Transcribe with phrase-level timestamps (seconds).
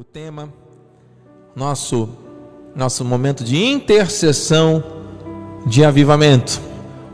[0.00, 0.48] o tema,
[1.54, 2.08] nosso,
[2.74, 4.82] nosso momento de intercessão
[5.66, 6.58] de avivamento.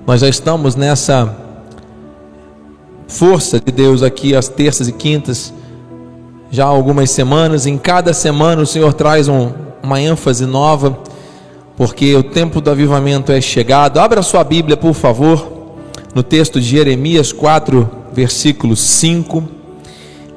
[0.06, 1.37] Nós já estamos nessa
[3.09, 5.53] força de Deus aqui às terças e quintas,
[6.49, 7.67] já há algumas semanas.
[7.67, 9.50] Em cada semana o Senhor traz um,
[9.82, 10.96] uma ênfase nova,
[11.77, 13.98] porque o tempo do avivamento é chegado.
[13.98, 15.45] Abra sua Bíblia, por favor,
[16.14, 19.43] no texto de Jeremias 4, versículo 5.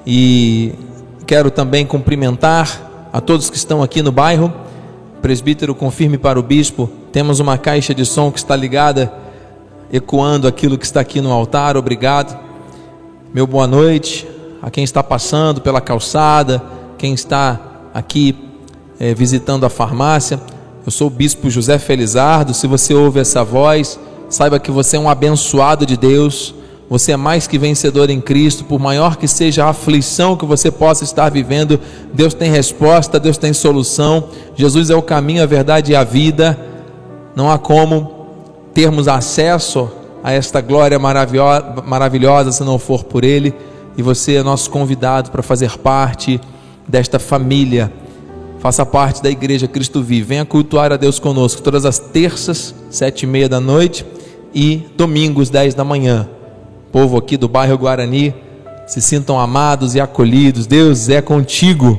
[0.03, 0.88] E
[1.29, 4.51] Quero também cumprimentar a todos que estão aqui no bairro.
[5.21, 6.89] Presbítero, confirme para o bispo.
[7.11, 9.13] Temos uma caixa de som que está ligada,
[9.93, 11.77] ecoando aquilo que está aqui no altar.
[11.77, 12.35] Obrigado.
[13.31, 14.27] Meu boa noite
[14.59, 16.63] a quem está passando pela calçada,
[16.97, 17.59] quem está
[17.93, 18.35] aqui
[18.99, 20.39] é, visitando a farmácia.
[20.83, 22.55] Eu sou o bispo José Felizardo.
[22.55, 23.99] Se você ouve essa voz,
[24.31, 26.55] saiba que você é um abençoado de Deus
[26.89, 30.71] você é mais que vencedor em Cristo, por maior que seja a aflição que você
[30.71, 31.79] possa estar vivendo,
[32.11, 34.29] Deus tem resposta, Deus tem solução.
[34.55, 36.59] Jesus é o caminho, a verdade e a vida.
[37.35, 38.25] Não há como
[38.73, 39.87] termos acesso
[40.23, 43.53] a esta glória maravilhosa se não for por Ele.
[43.95, 46.41] E você é nosso convidado para fazer parte
[46.87, 47.93] desta família.
[48.57, 50.23] Faça parte da igreja Cristo Vive.
[50.23, 54.03] Venha cultuar a Deus conosco todas as terças, sete e meia da noite
[54.55, 56.27] e domingos, dez da manhã
[56.91, 58.33] povo aqui do bairro Guarani
[58.87, 60.65] se sintam amados e acolhidos.
[60.65, 61.97] Deus é contigo.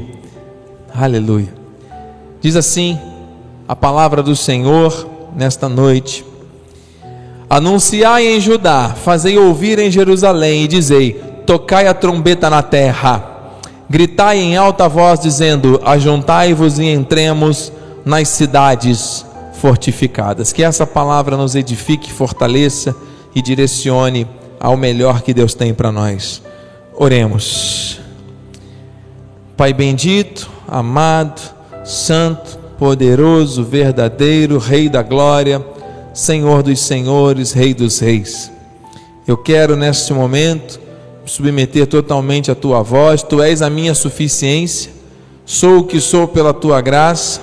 [0.92, 1.55] Aleluia.
[2.41, 2.98] Diz assim
[3.69, 6.24] a palavra do Senhor nesta noite:
[7.48, 11.12] Anunciai em Judá, fazei ouvir em Jerusalém e dizei:
[11.47, 13.25] Tocai a trombeta na terra.
[13.88, 17.72] Gritai em alta voz, dizendo: Ajuntai-vos e entremos
[18.04, 20.52] nas cidades fortificadas.
[20.52, 22.94] Que essa palavra nos edifique, fortaleça
[23.32, 24.27] e direcione
[24.61, 26.42] ao melhor que Deus tem para nós.
[26.94, 27.98] Oremos.
[29.56, 31.41] Pai bendito, amado,
[31.84, 35.64] santo, poderoso, verdadeiro, Rei da glória,
[36.12, 38.53] Senhor dos senhores, Rei dos reis.
[39.26, 40.81] Eu quero neste momento
[41.25, 44.91] submeter totalmente a tua voz, tu és a minha suficiência,
[45.47, 47.41] sou o que sou pela tua graça,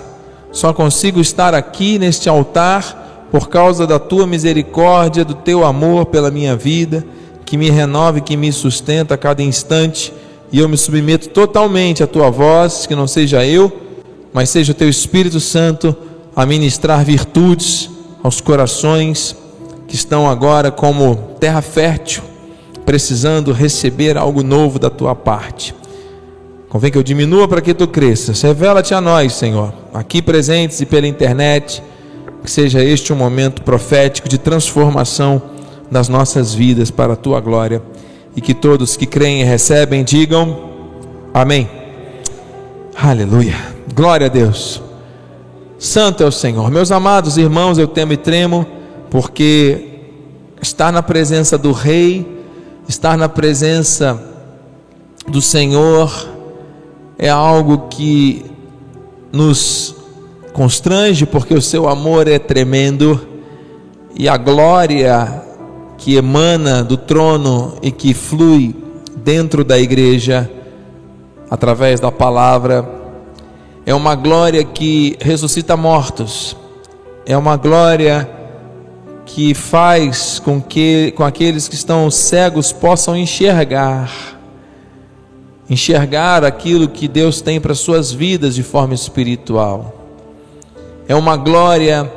[0.52, 6.32] só consigo estar aqui neste altar por causa da tua misericórdia, do teu amor pela
[6.32, 7.06] minha vida,
[7.46, 10.14] que me renove, que me sustenta a cada instante,
[10.52, 13.72] e eu me submeto totalmente à tua voz, que não seja eu,
[14.34, 15.96] mas seja o teu Espírito Santo
[16.36, 17.90] a ministrar virtudes
[18.24, 19.36] aos corações
[19.88, 22.24] que estão agora como terra fértil,
[22.86, 25.74] precisando receber algo novo da tua parte.
[26.70, 28.42] Convém que eu diminua para que tu cresças.
[28.42, 31.82] Revela-te a nós, Senhor, aqui presentes e pela internet
[32.44, 35.42] que seja este um momento profético de transformação
[35.90, 37.82] das nossas vidas para a tua glória.
[38.36, 40.70] E que todos que creem e recebem digam
[41.34, 41.70] amém.
[42.96, 43.56] Aleluia.
[43.94, 44.82] Glória a Deus.
[45.80, 46.72] Santo é o Senhor.
[46.72, 48.66] Meus amados irmãos, eu temo e tremo,
[49.10, 50.00] porque
[50.62, 52.44] estar na presença do Rei,
[52.88, 54.20] estar na presença
[55.28, 56.12] do Senhor,
[57.18, 58.46] é algo que
[59.32, 59.97] nos
[60.58, 63.28] constrange porque o seu amor é tremendo
[64.18, 65.44] e a glória
[66.00, 68.76] que emana do trono e que flui
[69.18, 70.50] dentro da igreja
[71.48, 72.90] através da palavra
[73.86, 76.58] é uma glória que ressuscita mortos.
[77.24, 78.28] É uma glória
[79.28, 84.10] que faz com que com aqueles que estão cegos possam enxergar
[85.70, 89.97] enxergar aquilo que Deus tem para suas vidas de forma espiritual
[91.08, 92.12] é uma glória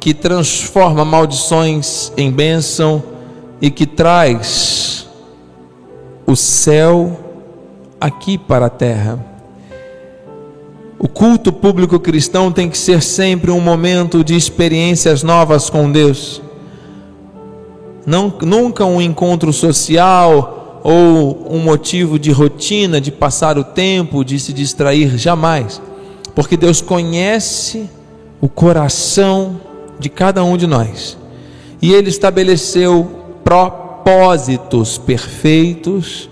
[0.00, 3.02] que transforma maldições em bênção
[3.60, 5.06] e que traz
[6.26, 7.18] o céu
[8.00, 9.24] aqui para a terra.
[10.98, 16.42] O culto público cristão tem que ser sempre um momento de experiências novas com Deus.
[18.04, 24.40] Não, nunca um encontro social ou um motivo de rotina, de passar o tempo, de
[24.40, 25.80] se distrair, jamais.
[26.34, 27.88] Porque Deus conhece
[28.42, 29.60] o coração
[30.00, 31.16] de cada um de nós.
[31.80, 36.28] E ele estabeleceu propósitos perfeitos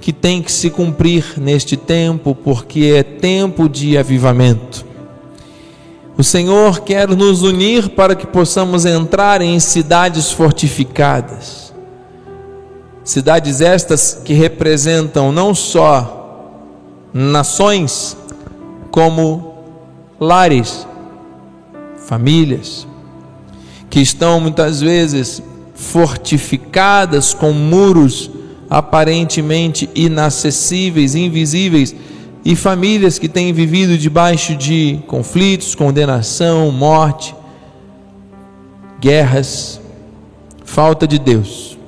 [0.00, 4.86] que tem que se cumprir neste tempo, porque é tempo de avivamento.
[6.16, 11.70] O Senhor quer nos unir para que possamos entrar em cidades fortificadas.
[13.04, 16.56] Cidades estas que representam não só
[17.12, 18.16] nações,
[18.90, 19.54] como
[20.18, 20.86] lares,
[22.10, 22.88] famílias
[23.88, 25.40] que estão muitas vezes
[25.76, 28.28] fortificadas com muros
[28.68, 31.94] aparentemente inacessíveis, invisíveis,
[32.44, 37.32] e famílias que têm vivido debaixo de conflitos, condenação, morte,
[39.00, 39.80] guerras,
[40.64, 41.78] falta de Deus.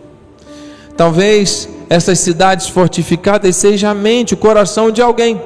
[0.96, 5.40] Talvez essas cidades fortificadas seja a mente, o coração de alguém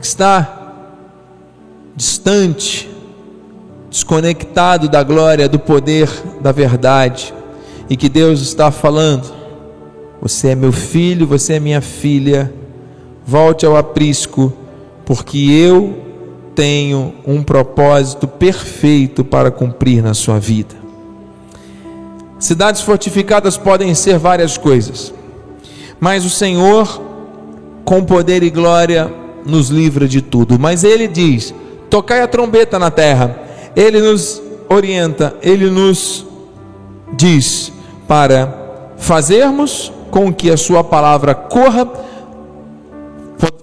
[0.00, 0.72] que está
[1.94, 2.91] distante,
[3.92, 6.08] desconectado da glória, do poder,
[6.40, 7.32] da verdade,
[7.90, 9.30] e que Deus está falando:
[10.22, 12.50] Você é meu filho, você é minha filha,
[13.24, 14.50] volte ao aprisco,
[15.04, 15.94] porque eu
[16.54, 20.74] tenho um propósito perfeito para cumprir na sua vida.
[22.38, 25.12] Cidades fortificadas podem ser várias coisas,
[26.00, 27.00] mas o Senhor,
[27.84, 29.12] com poder e glória,
[29.44, 30.58] nos livra de tudo.
[30.58, 31.54] Mas Ele diz:
[31.90, 33.51] tocai a trombeta na terra.
[33.74, 36.26] Ele nos orienta, Ele nos
[37.12, 37.72] diz
[38.06, 41.86] para fazermos com que a Sua palavra corra,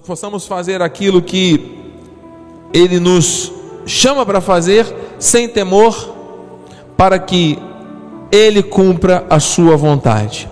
[0.06, 1.76] possamos fazer aquilo que
[2.72, 3.52] Ele nos
[3.86, 4.86] chama para fazer,
[5.18, 6.14] sem temor,
[6.96, 7.58] para que
[8.30, 10.48] ele cumpra a sua vontade.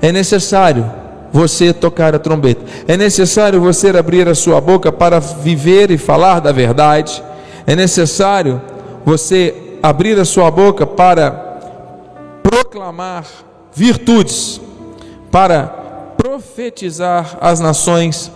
[0.00, 0.88] É necessário
[1.32, 2.62] você tocar a trombeta.
[2.86, 7.22] É necessário você abrir a sua boca para viver e falar da verdade.
[7.66, 8.60] É necessário
[9.08, 11.30] você abrir a sua boca para
[12.42, 13.24] proclamar
[13.72, 14.60] virtudes,
[15.30, 15.66] para
[16.18, 18.30] profetizar às nações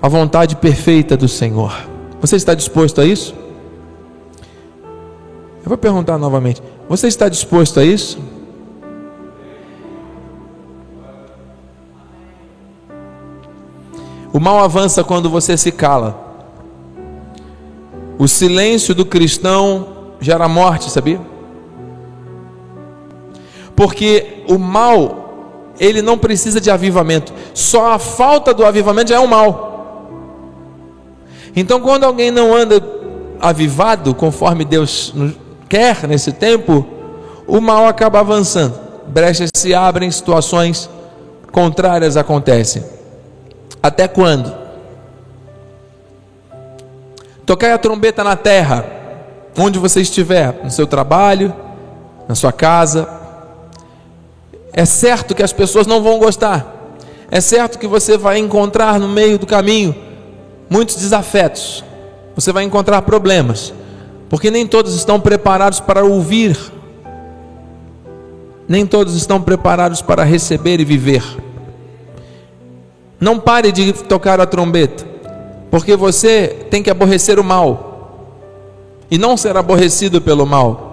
[0.00, 1.70] a vontade perfeita do Senhor.
[2.18, 3.34] Você está disposto a isso?
[5.62, 8.18] Eu vou perguntar novamente: você está disposto a isso?
[14.32, 16.24] O mal avança quando você se cala.
[18.18, 21.20] O silêncio do cristão gera morte, sabia?
[23.74, 29.20] Porque o mal, ele não precisa de avivamento, só a falta do avivamento já é
[29.20, 29.66] um mal.
[31.54, 32.82] Então, quando alguém não anda
[33.40, 35.14] avivado, conforme Deus
[35.68, 36.86] quer nesse tempo,
[37.46, 38.78] o mal acaba avançando.
[39.06, 40.90] Brechas se abrem, situações
[41.52, 42.84] contrárias acontecem.
[43.82, 44.52] Até quando?
[47.46, 48.84] Tocai a trombeta na terra,
[49.56, 51.54] onde você estiver, no seu trabalho,
[52.28, 53.08] na sua casa.
[54.72, 56.74] É certo que as pessoas não vão gostar.
[57.30, 59.94] É certo que você vai encontrar no meio do caminho
[60.68, 61.84] muitos desafetos.
[62.34, 63.72] Você vai encontrar problemas
[64.28, 66.58] porque nem todos estão preparados para ouvir,
[68.68, 71.22] nem todos estão preparados para receber e viver.
[73.20, 75.06] Não pare de tocar a trombeta,
[75.70, 77.95] porque você tem que aborrecer o mal
[79.10, 80.86] e não ser aborrecido pelo mal.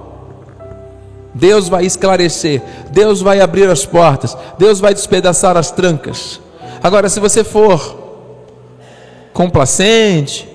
[1.34, 2.62] Deus vai esclarecer,
[2.92, 6.40] Deus vai abrir as portas, Deus vai despedaçar as trancas.
[6.82, 8.04] Agora, se você for
[9.34, 10.48] complacente,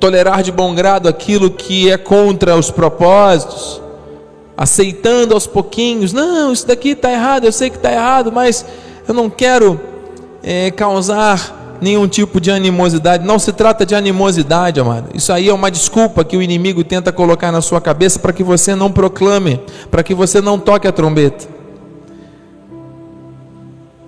[0.00, 3.82] tolerar de bom grado aquilo que é contra os propósitos,
[4.56, 8.64] aceitando aos pouquinhos, não, isso daqui está errado, eu sei que está errado, mas
[9.06, 9.78] eu não quero
[10.42, 13.26] é, causar nenhum tipo de animosidade.
[13.26, 15.10] Não se trata de animosidade, amado.
[15.14, 18.42] Isso aí é uma desculpa que o inimigo tenta colocar na sua cabeça para que
[18.42, 19.60] você não proclame,
[19.90, 21.46] para que você não toque a trombeta.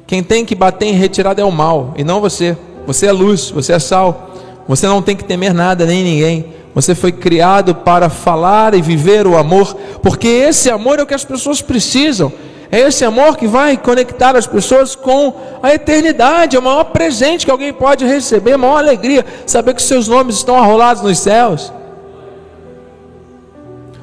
[0.07, 2.57] Quem tem que bater em retirada é o mal, e não você.
[2.87, 4.31] Você é luz, você é sal.
[4.67, 6.47] Você não tem que temer nada nem ninguém.
[6.75, 11.15] Você foi criado para falar e viver o amor, porque esse amor é o que
[11.15, 12.33] as pessoas precisam.
[12.71, 16.57] É esse amor que vai conectar as pessoas com a eternidade.
[16.57, 20.37] É o maior presente que alguém pode receber, a maior alegria, saber que seus nomes
[20.37, 21.73] estão arrolados nos céus.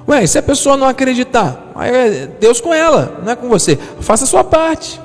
[0.07, 3.77] Ué, se a pessoa não acreditar, é Deus com ela, não é com você.
[4.01, 4.99] Faça a sua parte.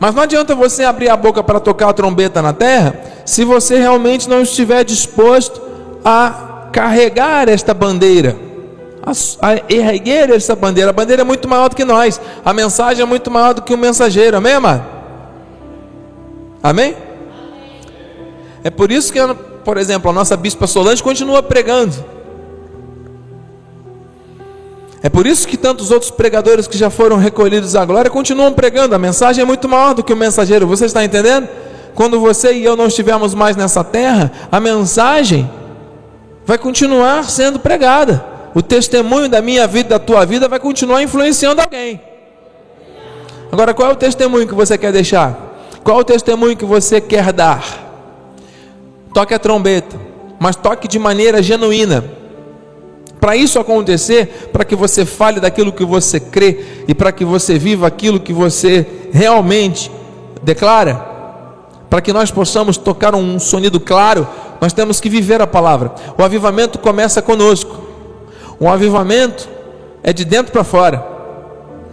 [0.00, 3.78] Mas não adianta você abrir a boca para tocar a trombeta na terra, se você
[3.78, 5.60] realmente não estiver disposto
[6.04, 8.47] a carregar esta bandeira,
[9.40, 10.90] a, erguer esta bandeira.
[10.90, 13.74] A bandeira é muito maior do que nós, a mensagem é muito maior do que
[13.74, 14.84] o mensageiro, amém, amado?
[16.62, 16.96] Amém?
[18.64, 19.20] É por isso que,
[19.64, 21.94] por exemplo, a nossa bispa Solange continua pregando.
[25.02, 28.94] É por isso que tantos outros pregadores que já foram recolhidos à glória continuam pregando.
[28.94, 30.66] A mensagem é muito maior do que o mensageiro.
[30.66, 31.48] Você está entendendo?
[31.94, 35.48] Quando você e eu não estivermos mais nessa terra, a mensagem
[36.44, 38.24] vai continuar sendo pregada.
[38.58, 42.00] O testemunho da minha vida, da tua vida, vai continuar influenciando alguém.
[43.52, 45.78] Agora, qual é o testemunho que você quer deixar?
[45.84, 47.62] Qual é o testemunho que você quer dar?
[49.14, 49.96] Toque a trombeta,
[50.40, 52.04] mas toque de maneira genuína
[53.20, 57.60] para isso acontecer, para que você fale daquilo que você crê e para que você
[57.60, 59.88] viva aquilo que você realmente
[60.42, 60.96] declara,
[61.88, 64.26] para que nós possamos tocar um sonido claro,
[64.60, 65.92] nós temos que viver a palavra.
[66.18, 67.86] O avivamento começa conosco.
[68.60, 69.48] O avivamento
[70.02, 71.04] é de dentro para fora,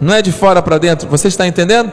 [0.00, 1.08] não é de fora para dentro.
[1.08, 1.92] Você está entendendo?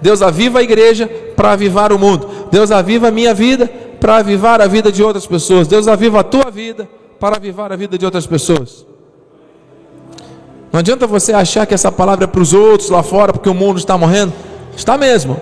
[0.00, 2.28] Deus aviva a igreja para avivar o mundo.
[2.50, 5.66] Deus aviva a minha vida para avivar a vida de outras pessoas.
[5.66, 6.88] Deus aviva a tua vida
[7.18, 8.84] para avivar a vida de outras pessoas.
[10.72, 13.54] Não adianta você achar que essa palavra é para os outros lá fora, porque o
[13.54, 14.32] mundo está morrendo.
[14.76, 15.40] Está mesmo.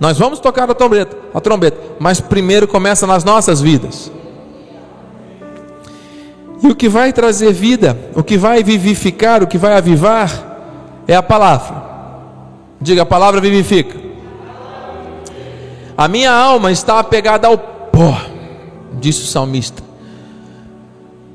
[0.00, 4.10] Nós vamos tocar a trombeta, a trombeta, mas primeiro começa nas nossas vidas.
[6.62, 11.14] E o que vai trazer vida, o que vai vivificar, o que vai avivar, é
[11.14, 11.82] a palavra.
[12.80, 13.98] Diga, a palavra vivifica.
[15.96, 18.20] A minha alma está apegada ao pó,
[19.00, 19.82] disse o salmista.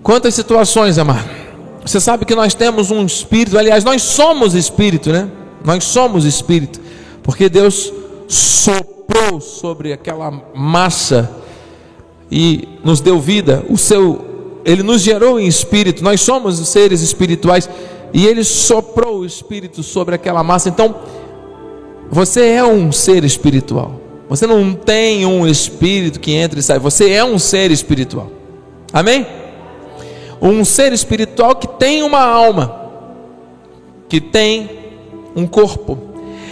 [0.01, 1.29] Quantas situações, amado?
[1.86, 5.29] Você sabe que nós temos um espírito, aliás, nós somos espírito, né?
[5.63, 6.79] Nós somos espírito,
[7.24, 7.91] porque Deus
[8.27, 11.29] soprou sobre aquela massa
[12.31, 13.65] e nos deu vida.
[13.69, 14.25] O seu,
[14.68, 16.04] ele nos gerou em espírito.
[16.04, 17.70] Nós somos seres espirituais
[18.14, 20.68] e ele soprou o espírito sobre aquela massa.
[20.68, 20.94] Então,
[22.12, 24.02] você é um ser espiritual.
[24.28, 26.80] Você não tem um espírito que entra e sai.
[26.80, 28.30] Você é um ser espiritual.
[28.92, 29.26] Amém?
[30.42, 32.92] Um ser espiritual que tem uma alma,
[34.10, 34.70] que tem
[35.34, 35.98] um corpo.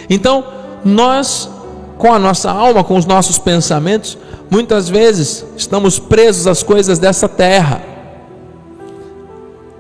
[0.10, 0.46] Então,
[0.86, 1.50] nós
[1.98, 4.18] com a nossa alma, com os nossos pensamentos,
[4.50, 7.95] muitas vezes estamos presos às coisas dessa terra.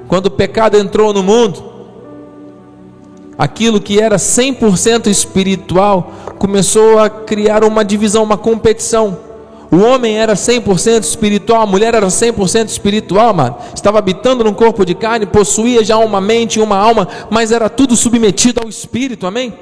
[0.08, 1.64] Quando o pecado entrou no mundo,
[3.38, 9.18] aquilo que era 100% espiritual começou a criar uma divisão, uma competição.
[9.72, 13.58] O homem era 100% espiritual, a mulher era 100% espiritual, mano.
[13.74, 17.68] Estava habitando num corpo de carne, possuía já uma mente e uma alma, mas era
[17.68, 19.54] tudo submetido ao espírito, amém?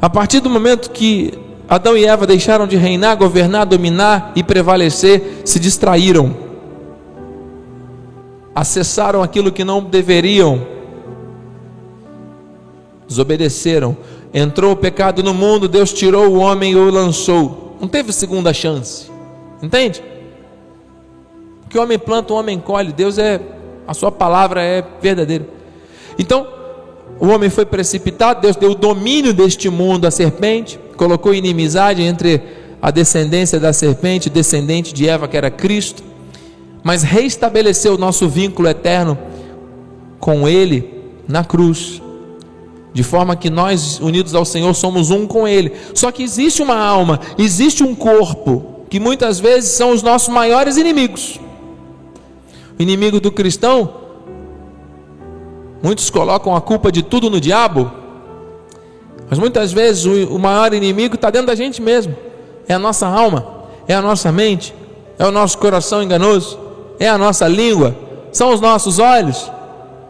[0.00, 1.34] A partir do momento que
[1.68, 6.45] Adão e Eva deixaram de reinar, governar, dominar e prevalecer, se distraíram,
[8.56, 10.66] acessaram aquilo que não deveriam,
[13.06, 13.94] desobedeceram.
[14.32, 17.76] Entrou o pecado no mundo, Deus tirou o homem e o lançou.
[17.78, 19.10] Não teve segunda chance,
[19.62, 20.02] entende?
[21.68, 22.94] Que o homem planta, o homem colhe.
[22.94, 23.42] Deus é,
[23.86, 25.46] a sua palavra é verdadeira.
[26.18, 26.46] Então,
[27.20, 32.42] o homem foi precipitado, Deus deu o domínio deste mundo à serpente, colocou inimizade entre
[32.80, 36.02] a descendência da serpente, descendente de Eva, que era Cristo,
[36.86, 39.18] mas reestabeleceu o nosso vínculo eterno
[40.20, 42.00] com Ele na cruz,
[42.92, 45.72] de forma que nós, unidos ao Senhor, somos um com Ele.
[45.92, 50.76] Só que existe uma alma, existe um corpo, que muitas vezes são os nossos maiores
[50.76, 51.40] inimigos.
[52.78, 54.06] O inimigo do cristão
[55.82, 57.90] Muitos colocam a culpa de tudo no diabo,
[59.28, 62.16] mas muitas vezes o, o maior inimigo está dentro da gente mesmo.
[62.68, 64.72] É a nossa alma, é a nossa mente,
[65.18, 66.65] é o nosso coração enganoso,
[66.98, 67.94] é a nossa língua,
[68.32, 69.50] são os nossos olhos,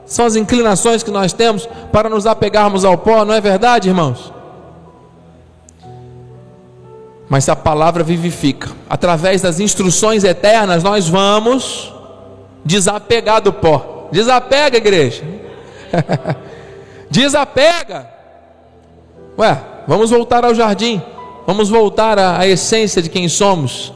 [0.04, 4.32] são as inclinações que nós temos para nos apegarmos ao pó, não é verdade, irmãos?
[7.28, 8.70] Mas a palavra vivifica.
[8.88, 11.92] Através das instruções eternas, nós vamos
[12.64, 14.08] desapegar do pó.
[14.12, 15.24] Desapega, igreja.
[17.10, 18.08] Desapega.
[19.36, 21.02] Ué, vamos voltar ao jardim.
[21.46, 23.92] Vamos voltar à, à essência de quem somos.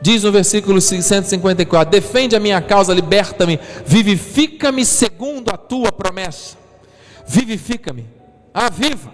[0.00, 6.56] Diz no versículo 154: Defende a minha causa, liberta-me, vivifica-me segundo a tua promessa.
[7.26, 8.06] Vivifica-me,
[8.54, 9.10] aviva.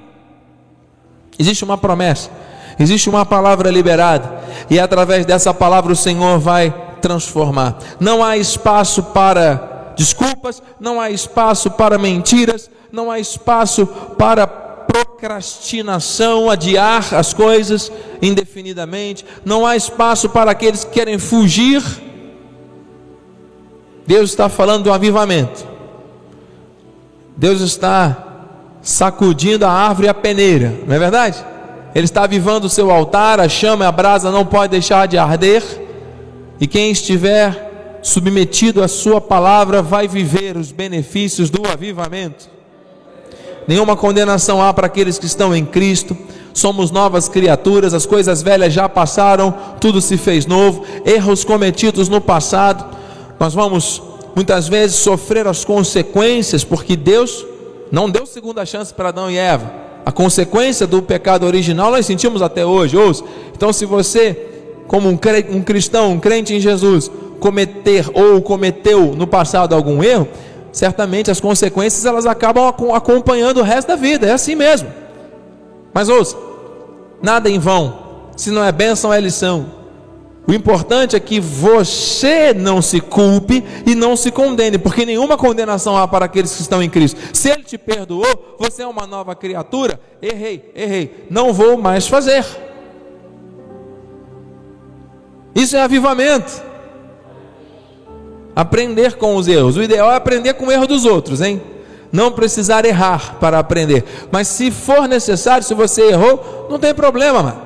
[1.38, 2.30] Existe uma promessa,
[2.78, 7.78] existe uma palavra liberada, e através dessa palavra o Senhor vai transformar.
[7.98, 16.48] Não há espaço para desculpas, não há espaço para mentiras, não há espaço para procrastinação,
[16.48, 17.90] adiar as coisas
[18.54, 21.82] indefinidamente, não há espaço para aqueles que querem fugir.
[24.06, 25.66] Deus está falando do avivamento.
[27.36, 28.16] Deus está
[28.80, 31.44] sacudindo a árvore e a peneira, não é verdade?
[31.94, 35.62] Ele está avivando o seu altar, a chama, a brasa não pode deixar de arder.
[36.60, 42.48] E quem estiver submetido à Sua palavra, vai viver os benefícios do avivamento.
[43.66, 46.16] Nenhuma condenação há para aqueles que estão em Cristo.
[46.54, 50.84] Somos novas criaturas, as coisas velhas já passaram, tudo se fez novo.
[51.04, 52.96] Erros cometidos no passado,
[53.38, 54.00] nós vamos
[54.36, 57.44] muitas vezes sofrer as consequências, porque Deus
[57.90, 59.70] não deu segunda chance para Adão e Eva.
[60.06, 62.96] A consequência do pecado original nós sentimos até hoje.
[62.96, 63.24] Ouça.
[63.52, 64.38] Então, se você,
[64.86, 70.28] como um cristão, um crente em Jesus, cometer ou cometeu no passado algum erro,
[70.70, 74.88] certamente as consequências elas acabam acompanhando o resto da vida, é assim mesmo.
[75.92, 76.36] Mas ouça,
[77.22, 78.02] nada em vão,
[78.36, 79.84] Se não é bênção, é lição.
[80.46, 85.96] O importante é que você não se culpe e não se condene, porque nenhuma condenação
[85.96, 87.18] há para aqueles que estão em Cristo.
[87.32, 89.98] Se Ele te perdoou, você é uma nova criatura.
[90.20, 92.44] Errei, errei, não vou mais fazer.
[95.54, 96.62] Isso é avivamento.
[98.54, 99.76] Aprender com os erros.
[99.76, 101.62] O ideal é aprender com o erro dos outros, hein?
[102.14, 104.04] Não precisar errar para aprender.
[104.30, 107.60] Mas se for necessário, se você errou, não tem problema, mano.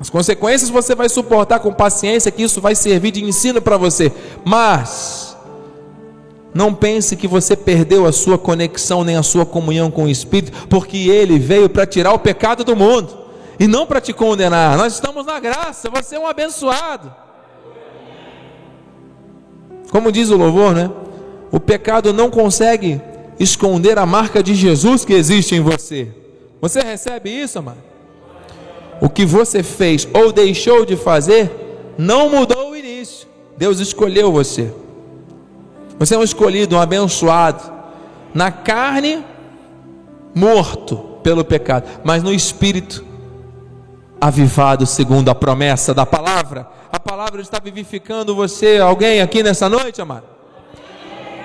[0.00, 4.10] As consequências você vai suportar com paciência, que isso vai servir de ensino para você.
[4.44, 5.36] Mas
[6.52, 10.66] não pense que você perdeu a sua conexão nem a sua comunhão com o Espírito,
[10.66, 13.16] porque ele veio para tirar o pecado do mundo
[13.56, 14.76] e não para te condenar.
[14.76, 17.14] Nós estamos na graça, você é um abençoado.
[19.92, 20.90] Como diz o louvor, né?
[21.56, 23.00] O pecado não consegue
[23.40, 26.06] esconder a marca de Jesus que existe em você.
[26.60, 27.78] Você recebe isso, amado?
[29.00, 31.50] O que você fez ou deixou de fazer
[31.96, 33.26] não mudou o início.
[33.56, 34.70] Deus escolheu você.
[35.98, 37.72] Você é um escolhido, um abençoado.
[38.34, 39.24] Na carne,
[40.34, 43.02] morto pelo pecado, mas no espírito,
[44.20, 46.68] avivado segundo a promessa da palavra.
[46.92, 48.76] A palavra está vivificando você.
[48.76, 50.35] Alguém aqui nessa noite, amado?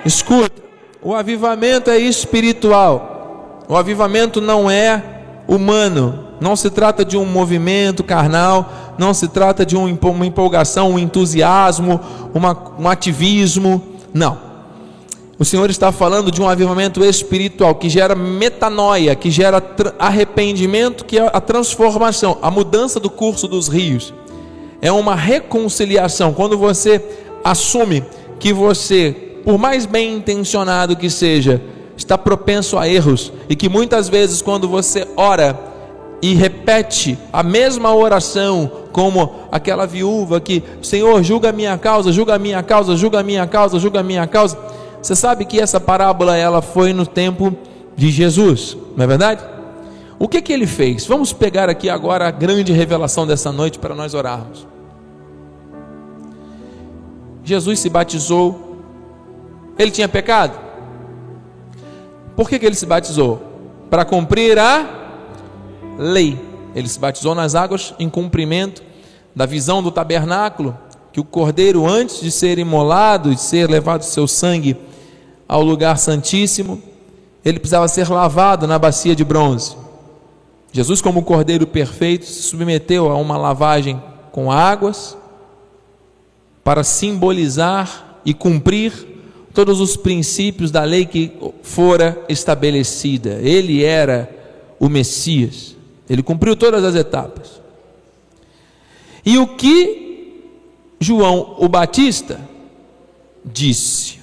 [0.04, 0.62] Escuta,
[1.02, 3.64] o avivamento é espiritual.
[3.68, 5.02] O avivamento não é
[5.46, 6.28] humano.
[6.40, 12.00] Não se trata de um movimento carnal, não se trata de uma empolgação, um entusiasmo,
[12.34, 13.80] uma, um ativismo.
[14.12, 14.52] Não.
[15.38, 19.62] O Senhor está falando de um avivamento espiritual que gera metanoia, que gera
[19.98, 24.12] arrependimento, que é a transformação, a mudança do curso dos rios.
[24.80, 26.32] É uma reconciliação.
[26.32, 27.02] Quando você
[27.44, 28.04] assume
[28.38, 31.60] que você, por mais bem intencionado que seja,
[31.96, 35.58] está propenso a erros e que muitas vezes quando você ora
[36.20, 42.34] e repete a mesma oração, como aquela viúva que, Senhor, julga a minha causa, julga
[42.34, 44.56] a minha causa, julga a minha causa, julga a minha causa
[45.02, 47.52] você sabe que essa parábola ela foi no tempo
[47.96, 49.42] de Jesus, não é verdade?
[50.16, 51.04] O que que ele fez?
[51.04, 54.64] Vamos pegar aqui agora a grande revelação dessa noite para nós orarmos.
[57.42, 58.71] Jesus se batizou.
[59.82, 60.56] Ele tinha pecado?
[62.36, 63.42] Por que, que ele se batizou?
[63.90, 64.86] Para cumprir a
[65.98, 66.38] lei.
[66.72, 68.80] Ele se batizou nas águas em cumprimento
[69.34, 70.78] da visão do tabernáculo,
[71.12, 74.76] que o cordeiro, antes de ser imolado e ser levado seu sangue
[75.48, 76.80] ao lugar santíssimo,
[77.44, 79.76] ele precisava ser lavado na bacia de bronze.
[80.72, 85.16] Jesus, como cordeiro perfeito, se submeteu a uma lavagem com águas
[86.62, 89.11] para simbolizar e cumprir
[89.52, 93.38] todos os princípios da lei que fora estabelecida.
[93.42, 94.28] Ele era
[94.78, 95.76] o Messias.
[96.08, 97.60] Ele cumpriu todas as etapas.
[99.24, 100.42] E o que
[100.98, 102.40] João o Batista
[103.44, 104.20] disse?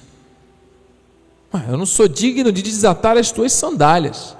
[1.68, 4.36] Eu não sou digno de desatar as tuas sandálias.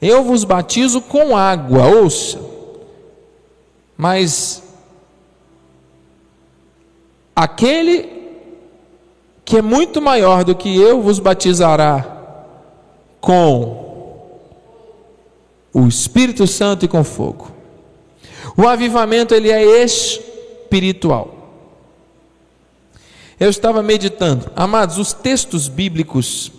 [0.00, 2.38] Eu vos batizo com água, ouça.
[3.96, 4.62] Mas
[7.34, 8.15] aquele
[9.46, 12.44] que é muito maior do que eu vos batizará
[13.20, 13.86] com
[15.72, 17.52] o Espírito Santo e com fogo.
[18.56, 21.32] O avivamento ele é espiritual.
[23.38, 26.50] Eu estava meditando, amados, os textos bíblicos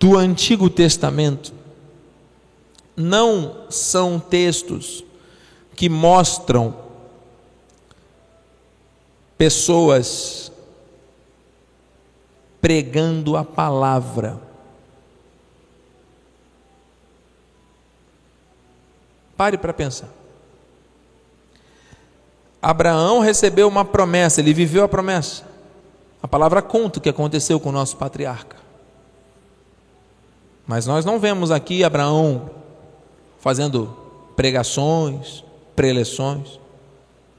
[0.00, 1.52] do Antigo Testamento
[2.96, 5.04] não são textos
[5.76, 6.74] que mostram
[9.36, 10.50] pessoas
[12.60, 14.40] pregando a palavra.
[19.36, 20.08] Pare para pensar.
[22.60, 25.44] Abraão recebeu uma promessa, ele viveu a promessa.
[26.20, 28.56] A palavra conta o que aconteceu com o nosso patriarca.
[30.66, 32.50] Mas nós não vemos aqui Abraão
[33.38, 33.96] fazendo
[34.34, 35.44] pregações,
[35.76, 36.58] preleções.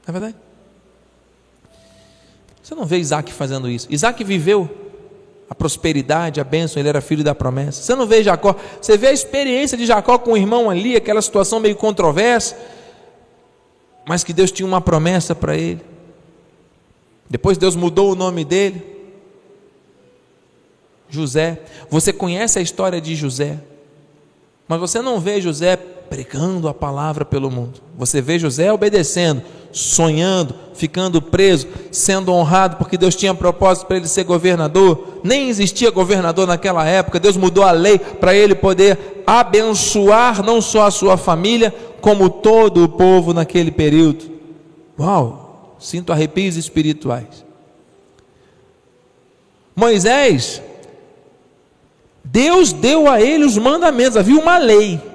[0.06, 0.36] Não é verdade?
[2.62, 3.86] Você não vê Isaac fazendo isso.
[3.90, 4.89] Isaac viveu
[5.50, 7.82] a prosperidade, a bênção, ele era filho da promessa.
[7.82, 11.20] Você não vê Jacó, você vê a experiência de Jacó com o irmão ali, aquela
[11.20, 12.56] situação meio controversa,
[14.06, 15.80] mas que Deus tinha uma promessa para ele.
[17.28, 18.82] Depois Deus mudou o nome dele.
[21.08, 21.60] José.
[21.90, 23.58] Você conhece a história de José.
[24.68, 25.76] Mas você não vê José
[26.10, 27.80] pregando a palavra pelo mundo.
[27.96, 34.08] Você vê José obedecendo, sonhando, ficando preso, sendo honrado, porque Deus tinha propósito para ele
[34.08, 35.20] ser governador.
[35.22, 40.86] Nem existia governador naquela época, Deus mudou a lei para ele poder abençoar não só
[40.86, 44.24] a sua família, como todo o povo naquele período.
[44.98, 47.44] Uau, sinto arrepios espirituais.
[49.76, 50.60] Moisés,
[52.24, 55.09] Deus deu a ele os mandamentos, havia uma lei.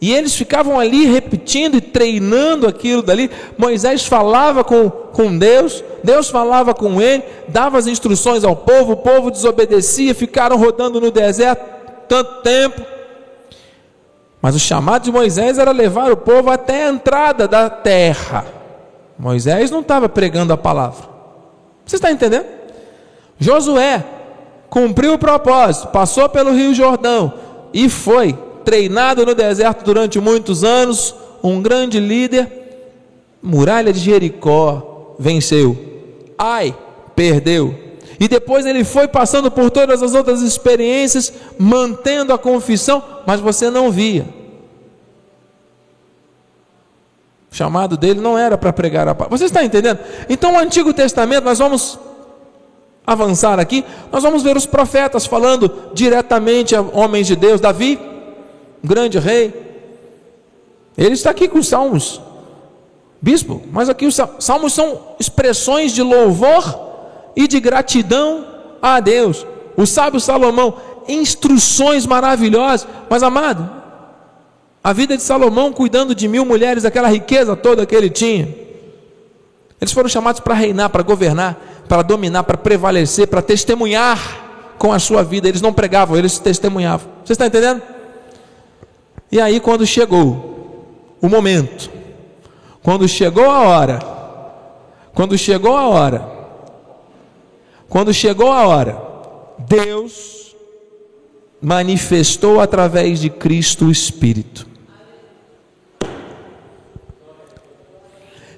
[0.00, 3.30] E eles ficavam ali repetindo e treinando aquilo dali.
[3.56, 8.96] Moisés falava com, com Deus, Deus falava com ele, dava as instruções ao povo, o
[8.96, 11.64] povo desobedecia, ficaram rodando no deserto
[12.08, 12.82] tanto tempo.
[14.40, 18.44] Mas o chamado de Moisés era levar o povo até a entrada da terra.
[19.18, 21.08] Moisés não estava pregando a palavra.
[21.84, 22.46] Você está entendendo?
[23.38, 24.04] Josué
[24.68, 27.32] cumpriu o propósito, passou pelo Rio Jordão
[27.72, 32.50] e foi treinado no deserto durante muitos anos, um grande líder,
[33.40, 35.78] muralha de Jericó, venceu.
[36.36, 36.76] Ai,
[37.14, 37.72] perdeu.
[38.18, 43.70] E depois ele foi passando por todas as outras experiências, mantendo a confissão, mas você
[43.70, 44.26] não via.
[47.52, 49.30] O chamado dele não era para pregar a paz.
[49.30, 50.00] Você está entendendo?
[50.28, 52.00] Então, o Antigo Testamento, nós vamos
[53.06, 57.60] avançar aqui, nós vamos ver os profetas falando diretamente a homens de Deus.
[57.60, 58.15] Davi,
[58.86, 59.52] grande rei,
[60.96, 62.20] ele está aqui com os salmos,
[63.20, 68.46] bispo, mas aqui os salmos são expressões de louvor e de gratidão
[68.80, 69.46] a Deus.
[69.76, 73.70] O sábio Salomão, instruções maravilhosas, mas amado,
[74.82, 78.48] a vida de Salomão cuidando de mil mulheres, aquela riqueza toda que ele tinha.
[79.78, 84.98] Eles foram chamados para reinar, para governar para dominar, para prevalecer, para testemunhar com a
[84.98, 85.48] sua vida.
[85.48, 87.08] Eles não pregavam, eles testemunhavam.
[87.24, 87.82] Você está entendendo?
[89.30, 90.86] E aí, quando chegou
[91.20, 91.90] o momento,
[92.82, 93.98] quando chegou a hora,
[95.14, 96.28] quando chegou a hora,
[97.88, 99.02] quando chegou a hora,
[99.58, 100.54] Deus
[101.60, 104.66] manifestou através de Cristo o Espírito.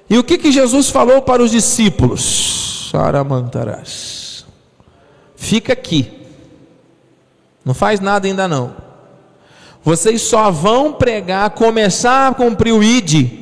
[0.09, 2.89] E o que, que Jesus falou para os discípulos?
[2.91, 4.45] Saramantarás.
[5.35, 6.11] Fica aqui.
[7.63, 8.88] Não faz nada ainda não.
[9.83, 13.39] Vocês só vão pregar, começar a cumprir o ID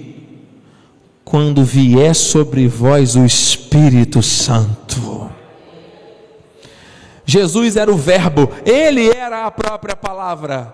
[1.26, 5.30] quando vier sobre vós o Espírito Santo.
[7.26, 10.74] Jesus era o Verbo, ele era a própria palavra.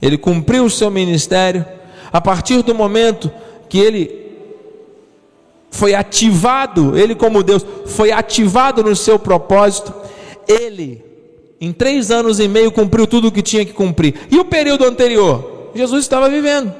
[0.00, 1.66] Ele cumpriu o seu ministério
[2.10, 3.30] a partir do momento
[3.68, 4.28] que ele
[5.70, 9.92] foi ativado, ele como Deus, foi ativado no seu propósito,
[10.46, 11.04] ele,
[11.60, 14.14] em três anos e meio, cumpriu tudo o que tinha que cumprir.
[14.30, 15.70] E o período anterior?
[15.74, 16.72] Jesus estava vivendo,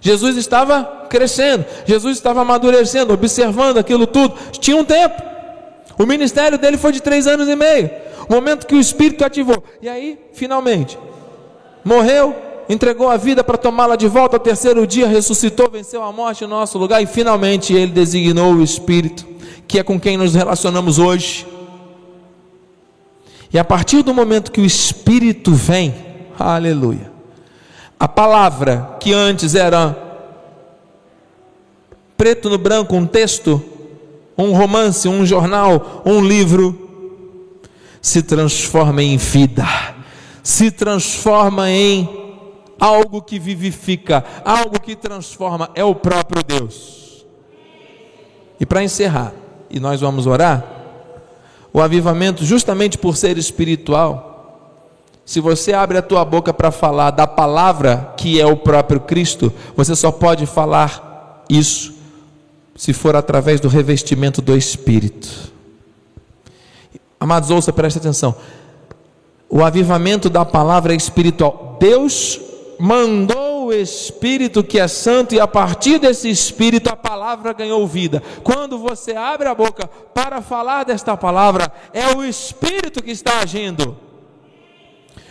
[0.00, 5.22] Jesus estava crescendo, Jesus estava amadurecendo, observando aquilo tudo, tinha um tempo.
[5.98, 7.90] O ministério dele foi de três anos e meio,
[8.28, 10.98] o momento que o Espírito ativou, e aí, finalmente,
[11.84, 12.34] morreu,
[12.68, 16.50] entregou a vida para tomá-la de volta, ao terceiro dia ressuscitou, venceu a morte no
[16.50, 19.26] nosso lugar e finalmente ele designou o Espírito,
[19.66, 21.53] que é com quem nos relacionamos hoje.
[23.54, 25.94] E a partir do momento que o Espírito vem,
[26.36, 27.12] aleluia,
[28.00, 29.96] a palavra que antes era
[32.16, 33.62] preto no branco, um texto,
[34.36, 37.20] um romance, um jornal, um livro,
[38.02, 39.64] se transforma em vida,
[40.42, 42.08] se transforma em
[42.80, 47.24] algo que vivifica, algo que transforma, é o próprio Deus.
[48.58, 49.32] E para encerrar,
[49.70, 50.73] e nós vamos orar,
[51.74, 54.30] o avivamento, justamente por ser espiritual,
[55.26, 59.52] se você abre a tua boca para falar da palavra que é o próprio Cristo,
[59.74, 61.92] você só pode falar isso
[62.76, 65.52] se for através do revestimento do Espírito.
[67.18, 68.36] Amados, ouça, preste atenção.
[69.48, 71.76] O avivamento da palavra é espiritual.
[71.80, 72.40] Deus
[72.78, 78.22] mandou o Espírito que é santo, e a partir desse Espírito a palavra ganhou vida.
[78.42, 83.96] Quando você abre a boca para falar desta palavra, é o Espírito que está agindo.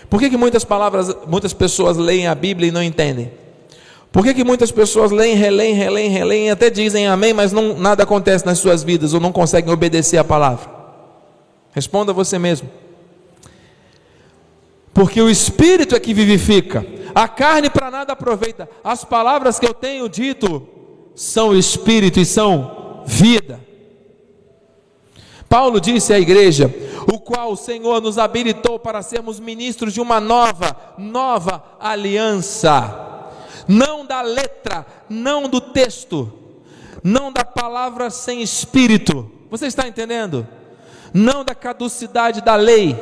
[0.10, 3.32] Por que, que muitas palavras, muitas pessoas leem a Bíblia e não entendem?
[4.12, 8.04] Por que, que muitas pessoas leem, releem, releem, releem, até dizem amém, mas não, nada
[8.04, 10.70] acontece nas suas vidas ou não conseguem obedecer a palavra?
[11.72, 12.70] Responda você mesmo.
[14.94, 16.86] Porque o Espírito é que vivifica.
[17.16, 18.70] A carne para nada aproveita.
[18.84, 20.68] As palavras que eu tenho dito
[21.16, 23.60] são espírito e são vida.
[25.48, 26.74] Paulo disse à igreja:
[27.12, 33.30] o qual o Senhor nos habilitou para sermos ministros de uma nova, nova aliança,
[33.68, 36.32] não da letra, não do texto,
[37.04, 39.30] não da palavra sem espírito.
[39.52, 40.48] Você está entendendo?
[41.14, 42.98] Não da caducidade da lei,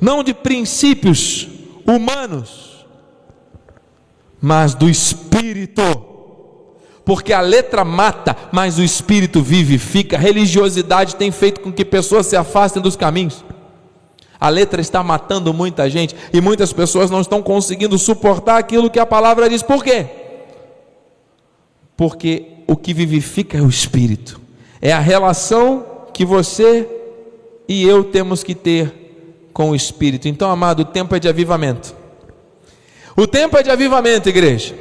[0.00, 1.48] não de princípios
[1.86, 2.86] humanos,
[4.40, 5.82] mas do espírito.
[7.04, 10.16] Porque a letra mata, mas o espírito vivifica.
[10.16, 13.44] A religiosidade tem feito com que pessoas se afastem dos caminhos.
[14.40, 18.98] A letra está matando muita gente e muitas pessoas não estão conseguindo suportar aquilo que
[18.98, 19.62] a palavra diz.
[19.62, 20.06] Por quê?
[21.96, 24.40] Porque o que vivifica é o espírito.
[24.80, 26.88] É a relação que você
[27.68, 29.03] e eu temos que ter
[29.54, 30.28] com o espírito.
[30.28, 31.94] Então, amado, o tempo é de avivamento.
[33.16, 34.74] O tempo é de avivamento, igreja.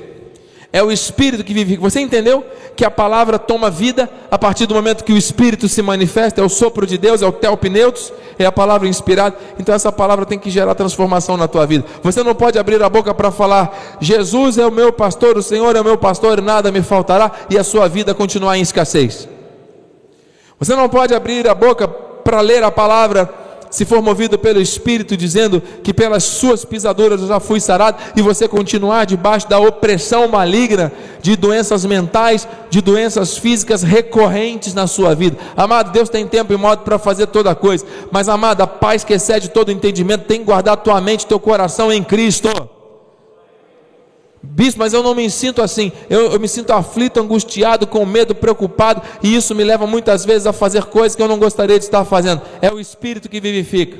[0.73, 1.77] É o Espírito que vive.
[1.77, 2.43] Você entendeu
[2.75, 6.41] que a palavra toma vida a partir do momento que o Espírito se manifesta?
[6.41, 9.37] É o sopro de Deus, é o telpneutos, é a palavra inspirada.
[9.59, 11.85] Então essa palavra tem que gerar transformação na tua vida.
[12.01, 15.75] Você não pode abrir a boca para falar: Jesus é o meu pastor, o Senhor
[15.75, 19.29] é o meu pastor, nada me faltará, e a sua vida continuar em escassez.
[20.57, 23.42] Você não pode abrir a boca para ler a palavra
[23.73, 28.21] se for movido pelo Espírito, dizendo que pelas suas pisaduras eu já fui sarado, e
[28.21, 35.15] você continuar debaixo da opressão maligna de doenças mentais, de doenças físicas recorrentes na sua
[35.15, 35.37] vida.
[35.57, 39.13] Amado, Deus tem tempo e modo para fazer toda coisa, mas amado, a paz que
[39.13, 42.49] excede todo entendimento tem que guardar tua mente, teu coração em Cristo.
[44.45, 45.91] Bispo, mas eu não me sinto assim.
[46.09, 50.45] Eu, eu, me sinto aflito, angustiado, com medo, preocupado, e isso me leva muitas vezes
[50.45, 52.41] a fazer coisas que eu não gostaria de estar fazendo.
[52.61, 53.97] É o Espírito que vivifica.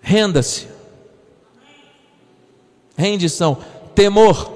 [0.00, 0.66] Renda-se.
[2.96, 3.58] Rendição.
[3.94, 4.52] Temor.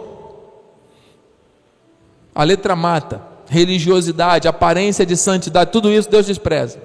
[2.34, 3.22] A letra mata.
[3.48, 6.78] Religiosidade, aparência de santidade, tudo isso Deus despreza.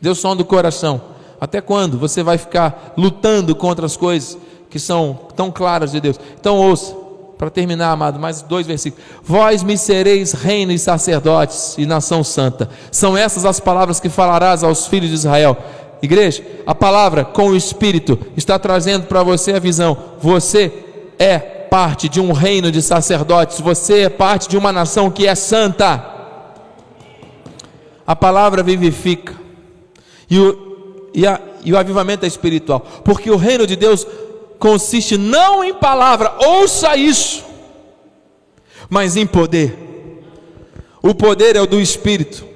[0.00, 1.00] Deus sonda o coração.
[1.40, 4.36] Até quando você vai ficar lutando contra as coisas?
[4.70, 6.18] Que são tão claras de Deus.
[6.38, 6.94] Então ouça,
[7.36, 9.02] para terminar, amado, mais dois versículos.
[9.22, 12.68] Vós me sereis reino e sacerdotes e nação santa.
[12.92, 15.56] São essas as palavras que falarás aos filhos de Israel.
[16.02, 19.96] Igreja, a palavra com o Espírito está trazendo para você a visão.
[20.20, 20.72] Você
[21.18, 25.34] é parte de um reino de sacerdotes, você é parte de uma nação que é
[25.34, 26.04] santa.
[28.06, 29.34] A palavra vivifica.
[30.28, 32.80] E o, e, a, e o avivamento é espiritual.
[33.02, 34.06] Porque o reino de Deus
[34.60, 37.42] consiste não em palavra, ouça isso,
[38.88, 39.88] mas em poder.
[41.02, 42.50] O poder é o do Espírito.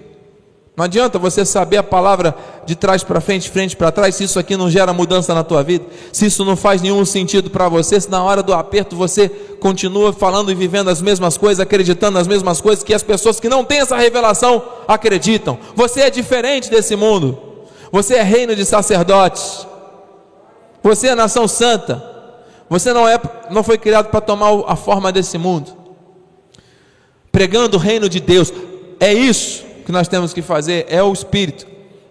[0.77, 2.37] Não adianta você saber a palavra
[2.67, 5.63] de trás para frente, frente para trás, se isso aqui não gera mudança na tua
[5.63, 9.29] vida, se isso não faz nenhum sentido para você, se na hora do aperto você
[9.61, 13.49] continua falando e vivendo as mesmas coisas, acreditando nas mesmas coisas que as pessoas que
[13.49, 15.59] não têm essa revelação acreditam.
[15.77, 17.39] Você é diferente desse mundo.
[17.93, 19.74] Você é reino de sacerdotes.
[20.85, 22.05] Você é nação santa.
[22.69, 23.19] Você não é,
[23.51, 25.73] não foi criado para tomar a forma desse mundo.
[27.33, 28.53] Pregando o reino de Deus.
[29.01, 31.67] É isso que nós temos que fazer, é o espírito.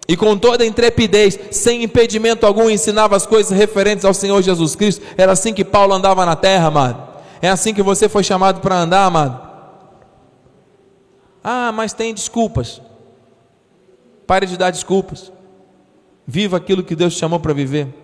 [0.06, 5.02] E com toda intrepidez, sem impedimento algum, ensinava as coisas referentes ao Senhor Jesus Cristo.
[5.16, 7.02] Era assim que Paulo andava na terra, amado.
[7.40, 9.40] É assim que você foi chamado para andar, amado.
[11.42, 12.82] Ah, mas tem desculpas.
[14.26, 15.32] Pare de dar desculpas.
[16.26, 18.03] Viva aquilo que Deus te chamou para viver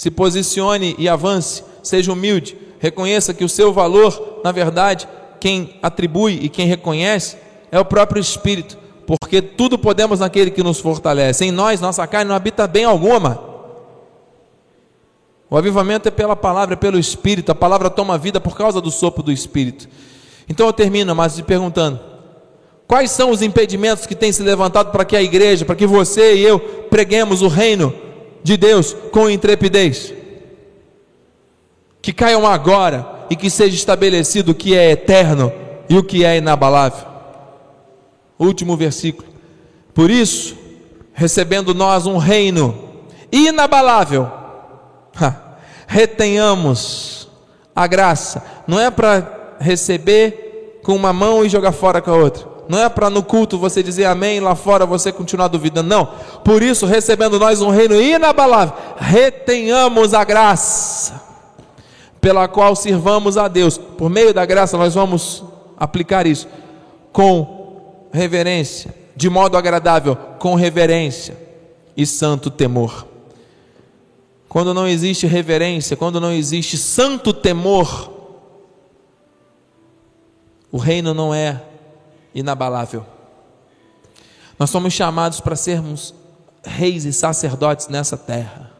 [0.00, 5.06] se posicione e avance, seja humilde, reconheça que o seu valor, na verdade,
[5.38, 7.36] quem atribui e quem reconhece
[7.70, 11.44] é o próprio Espírito, porque tudo podemos naquele que nos fortalece.
[11.44, 13.42] Em nós, nossa carne não habita bem alguma.
[15.50, 17.52] O avivamento é pela palavra, é pelo Espírito.
[17.52, 19.86] A palavra toma vida por causa do sopro do Espírito.
[20.48, 22.00] Então eu termino, mas te perguntando:
[22.88, 26.36] quais são os impedimentos que têm se levantado para que a igreja, para que você
[26.36, 26.58] e eu
[26.88, 28.08] preguemos o reino
[28.42, 30.12] de Deus com intrepidez.
[32.02, 35.52] Que caiam agora e que seja estabelecido o que é eterno
[35.88, 37.06] e o que é inabalável.
[38.38, 39.28] Último versículo.
[39.92, 40.56] Por isso,
[41.12, 42.90] recebendo nós um reino
[43.30, 44.30] inabalável,
[45.86, 47.28] retenhamos
[47.74, 48.42] a graça.
[48.66, 52.88] Não é para receber com uma mão e jogar fora com a outra não é
[52.88, 56.06] para no culto você dizer amém, lá fora você continuar duvidando, não.
[56.44, 61.20] Por isso, recebendo nós um reino inabalável, retenhamos a graça,
[62.20, 63.76] pela qual sirvamos a Deus.
[63.76, 65.42] Por meio da graça, nós vamos
[65.76, 66.46] aplicar isso
[67.12, 71.36] com reverência, de modo agradável, com reverência
[71.96, 73.04] e santo temor.
[74.48, 78.12] Quando não existe reverência, quando não existe santo temor,
[80.70, 81.62] o reino não é
[82.34, 83.04] inabalável.
[84.58, 86.14] Nós somos chamados para sermos
[86.62, 88.70] reis e sacerdotes nessa terra.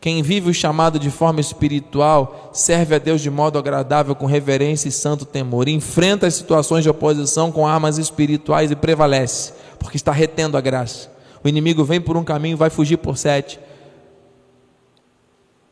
[0.00, 4.88] Quem vive o chamado de forma espiritual serve a Deus de modo agradável, com reverência
[4.88, 5.68] e santo temor.
[5.68, 11.10] Enfrenta as situações de oposição com armas espirituais e prevalece, porque está retendo a graça.
[11.44, 13.60] O inimigo vem por um caminho, vai fugir por sete.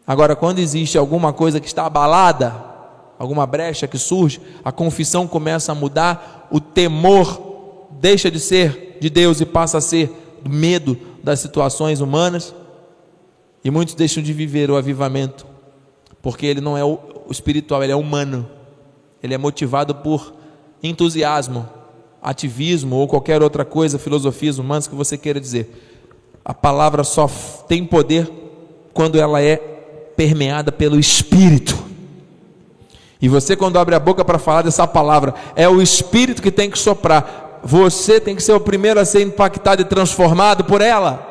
[0.06, 2.67] Agora, quando existe alguma coisa que está abalada,
[3.18, 9.10] alguma brecha que surge, a confissão começa a mudar, o temor deixa de ser de
[9.10, 10.10] Deus e passa a ser
[10.48, 12.54] medo das situações humanas.
[13.64, 15.46] E muitos deixam de viver o avivamento,
[16.22, 16.98] porque ele não é o
[17.30, 18.48] espiritual, ele é humano.
[19.22, 20.32] Ele é motivado por
[20.80, 21.68] entusiasmo,
[22.22, 25.68] ativismo ou qualquer outra coisa, filosofias humanas que você queira dizer.
[26.44, 27.28] A palavra só
[27.66, 28.30] tem poder
[28.94, 29.56] quando ela é
[30.16, 31.87] permeada pelo Espírito.
[33.20, 36.70] E você, quando abre a boca para falar dessa palavra, é o Espírito que tem
[36.70, 37.60] que soprar.
[37.64, 41.26] Você tem que ser o primeiro a ser impactado e transformado por ela.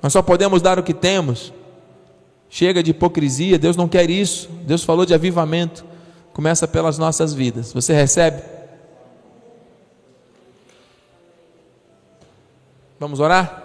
[0.00, 1.52] Nós só podemos dar o que temos.
[2.48, 4.48] Chega de hipocrisia, Deus não quer isso.
[4.64, 5.84] Deus falou de avivamento.
[6.32, 7.72] Começa pelas nossas vidas.
[7.72, 8.42] Você recebe?
[13.00, 13.62] Vamos orar?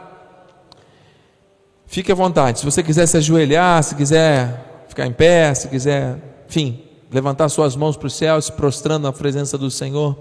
[1.86, 2.60] Fique à vontade.
[2.60, 6.18] Se você quiser se ajoelhar, se quiser ficar em pé, se quiser,
[6.50, 6.80] enfim,
[7.12, 10.18] levantar suas mãos para o céu, se prostrando na presença do Senhor.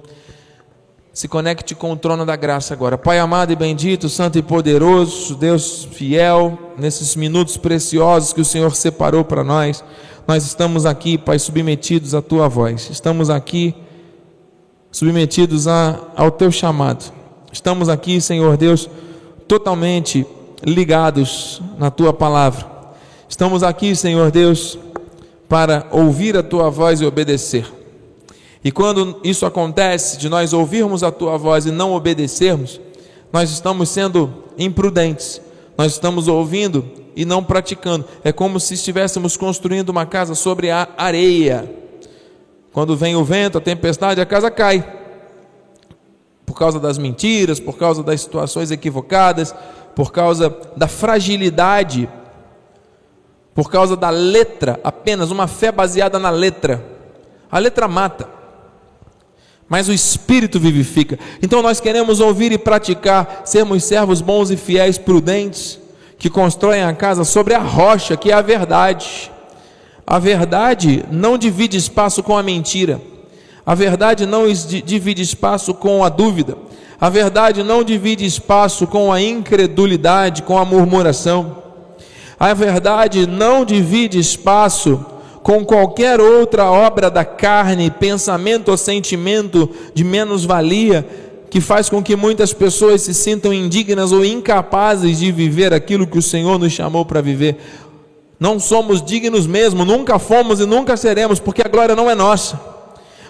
[1.14, 2.98] Se conecte com o trono da graça agora.
[2.98, 8.76] Pai amado e bendito, santo e poderoso, Deus fiel, nesses minutos preciosos que o Senhor
[8.76, 9.82] separou para nós,
[10.28, 12.90] nós estamos aqui, Pai, submetidos à tua voz.
[12.90, 13.74] Estamos aqui
[14.92, 17.10] submetidos a, ao teu chamado.
[17.50, 18.90] Estamos aqui, Senhor Deus,
[19.48, 20.26] totalmente
[20.62, 22.75] ligados na tua palavra.
[23.28, 24.78] Estamos aqui, Senhor Deus,
[25.48, 27.66] para ouvir a tua voz e obedecer.
[28.62, 32.80] E quando isso acontece, de nós ouvirmos a tua voz e não obedecermos,
[33.32, 35.40] nós estamos sendo imprudentes,
[35.76, 36.84] nós estamos ouvindo
[37.16, 38.04] e não praticando.
[38.22, 41.68] É como se estivéssemos construindo uma casa sobre a areia.
[42.72, 44.86] Quando vem o vento, a tempestade, a casa cai.
[46.44, 49.52] Por causa das mentiras, por causa das situações equivocadas,
[49.96, 52.08] por causa da fragilidade,
[53.56, 56.84] por causa da letra, apenas uma fé baseada na letra.
[57.50, 58.36] A letra mata
[59.68, 61.18] mas o Espírito vivifica.
[61.42, 65.78] Então nós queremos ouvir e praticar, sermos servos bons e fiéis, prudentes,
[66.18, 69.30] que constroem a casa sobre a rocha, que é a verdade.
[70.06, 73.00] A verdade não divide espaço com a mentira.
[73.64, 76.56] A verdade não divide espaço com a dúvida.
[77.00, 81.65] A verdade não divide espaço com a incredulidade, com a murmuração.
[82.38, 85.05] A verdade não divide espaço
[85.42, 91.07] com qualquer outra obra da carne, pensamento ou sentimento de menos-valia,
[91.49, 96.18] que faz com que muitas pessoas se sintam indignas ou incapazes de viver aquilo que
[96.18, 97.57] o Senhor nos chamou para viver.
[98.38, 102.61] Não somos dignos mesmo, nunca fomos e nunca seremos, porque a glória não é nossa.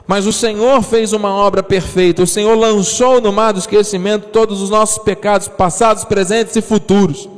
[0.07, 4.63] Mas o Senhor fez uma obra perfeita, o Senhor lançou no mar do esquecimento todos
[4.63, 7.29] os nossos pecados, passados, presentes e futuros.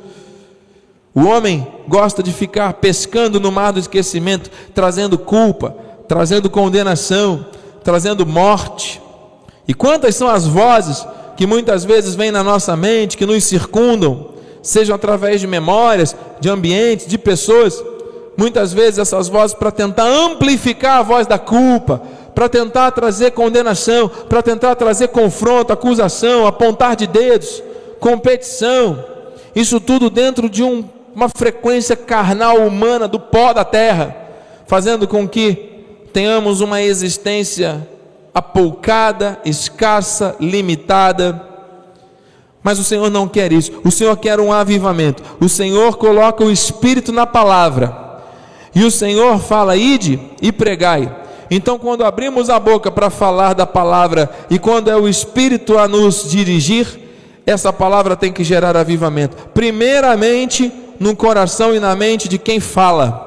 [1.19, 5.75] O homem gosta de ficar pescando no mar do esquecimento, trazendo culpa,
[6.07, 7.45] trazendo condenação,
[7.83, 9.03] trazendo morte.
[9.67, 11.05] E quantas são as vozes
[11.37, 14.29] que muitas vezes vêm na nossa mente, que nos circundam,
[14.63, 17.83] sejam através de memórias, de ambientes, de pessoas.
[18.37, 22.01] Muitas vezes essas vozes para tentar amplificar a voz da culpa,
[22.33, 27.61] para tentar trazer condenação, para tentar trazer confronto, acusação, apontar de dedos,
[27.99, 29.05] competição.
[29.53, 30.85] Isso tudo dentro de um
[31.19, 34.15] uma frequência carnal humana do pó da terra,
[34.69, 37.89] fazendo com que tenhamos uma existência
[38.33, 41.45] apoucada, escassa, limitada.
[42.63, 43.73] Mas o Senhor não quer isso.
[43.85, 45.25] O Senhor quer um avivamento.
[45.41, 48.21] O Senhor coloca o Espírito na palavra.
[48.73, 51.13] E o Senhor fala: ide e pregai.
[51.51, 55.89] Então, quando abrimos a boca para falar da palavra e quando é o Espírito a
[55.89, 56.87] nos dirigir,
[57.45, 59.37] essa palavra tem que gerar avivamento.
[59.53, 63.27] Primeiramente, no coração e na mente de quem fala.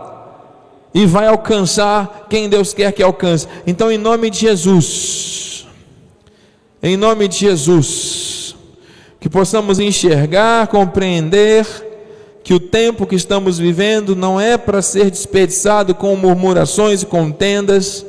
[0.93, 3.47] E vai alcançar quem Deus quer que alcance.
[3.65, 5.65] Então, em nome de Jesus,
[6.83, 8.55] em nome de Jesus,
[9.19, 11.65] que possamos enxergar, compreender
[12.43, 18.05] que o tempo que estamos vivendo não é para ser desperdiçado com murmurações e contendas,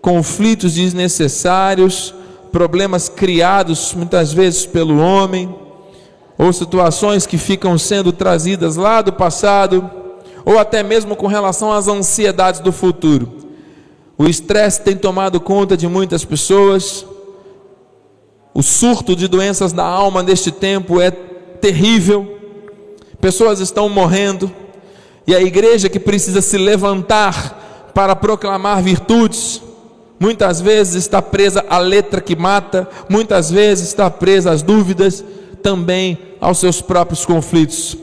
[0.00, 2.14] conflitos desnecessários,
[2.50, 5.65] problemas criados muitas vezes pelo homem
[6.38, 9.90] ou situações que ficam sendo trazidas lá do passado,
[10.44, 13.32] ou até mesmo com relação às ansiedades do futuro.
[14.18, 17.04] O estresse tem tomado conta de muitas pessoas.
[18.54, 22.34] O surto de doenças da alma neste tempo é terrível.
[23.20, 24.50] pessoas estão morrendo,
[25.26, 29.60] e a igreja que precisa se levantar para proclamar virtudes,
[30.20, 35.24] muitas vezes está presa à letra que mata, muitas vezes está presa às dúvidas,
[35.66, 37.96] também aos seus próprios conflitos.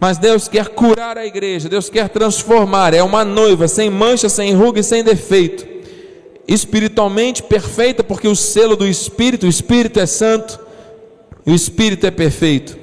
[0.00, 4.52] Mas Deus quer curar a igreja, Deus quer transformar, é uma noiva sem mancha, sem
[4.52, 5.64] ruga e sem defeito,
[6.48, 10.58] espiritualmente perfeita, porque o selo do Espírito, o Espírito é santo
[11.46, 12.76] e o Espírito é perfeito.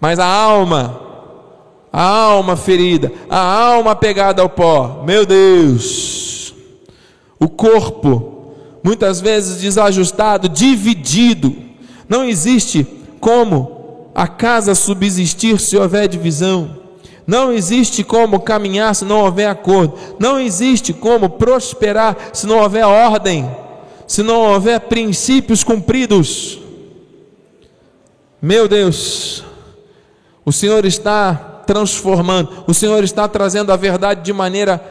[0.00, 1.00] Mas a alma,
[1.92, 6.52] a alma ferida, a alma pegada ao pó, meu Deus,
[7.38, 11.54] o corpo, muitas vezes desajustado, dividido,
[12.08, 16.78] não existe como a casa subsistir se houver divisão.
[17.26, 19.94] Não existe como caminhar se não houver acordo.
[20.18, 23.48] Não existe como prosperar se não houver ordem,
[24.06, 26.58] se não houver princípios cumpridos.
[28.40, 29.44] Meu Deus,
[30.44, 31.34] o Senhor está
[31.66, 34.82] transformando, o Senhor está trazendo a verdade de maneira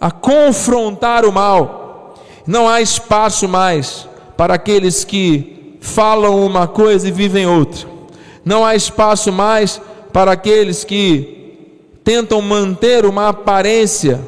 [0.00, 2.14] a confrontar o mal.
[2.46, 7.86] Não há espaço mais para aqueles que falam uma coisa e vivem outra.
[8.44, 9.80] Não há espaço mais
[10.12, 14.20] para aqueles que tentam manter uma aparência,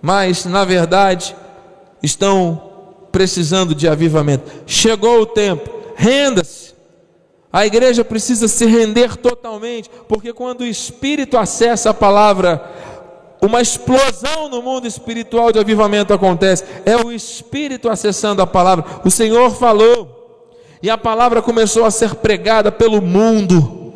[0.00, 1.36] mas na verdade
[2.02, 2.62] estão
[3.12, 4.50] precisando de avivamento.
[4.66, 6.66] Chegou o tempo, renda-se
[7.52, 12.62] a igreja precisa se render totalmente, porque quando o Espírito acessa a palavra,
[13.40, 16.64] uma explosão no mundo espiritual de avivamento acontece.
[16.84, 18.84] É o Espírito acessando a palavra.
[19.06, 20.15] O Senhor falou,
[20.82, 23.94] e a palavra começou a ser pregada pelo mundo,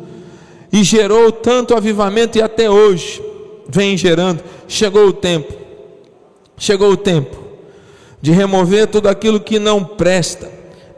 [0.71, 3.21] e gerou tanto avivamento, e até hoje
[3.67, 4.41] vem gerando.
[4.67, 5.53] Chegou o tempo,
[6.57, 7.37] chegou o tempo
[8.21, 10.49] de remover tudo aquilo que não presta,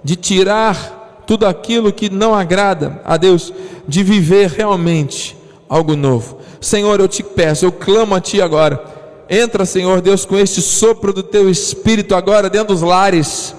[0.03, 3.53] de tirar tudo aquilo que não agrada a Deus,
[3.88, 5.36] de viver realmente
[5.69, 6.38] algo novo.
[6.59, 8.84] Senhor, eu te peço, eu clamo a Ti agora.
[9.29, 13.55] Entra, Senhor Deus, com este sopro do Teu Espírito agora dentro dos lares,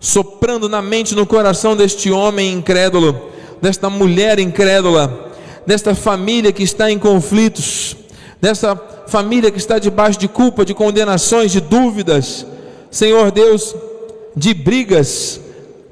[0.00, 3.30] soprando na mente, no coração deste homem incrédulo,
[3.60, 5.32] desta mulher incrédula,
[5.66, 7.96] desta família que está em conflitos,
[8.40, 8.76] desta
[9.06, 12.46] família que está debaixo de culpa, de condenações, de dúvidas.
[12.90, 13.74] Senhor Deus,
[14.36, 15.40] de brigas,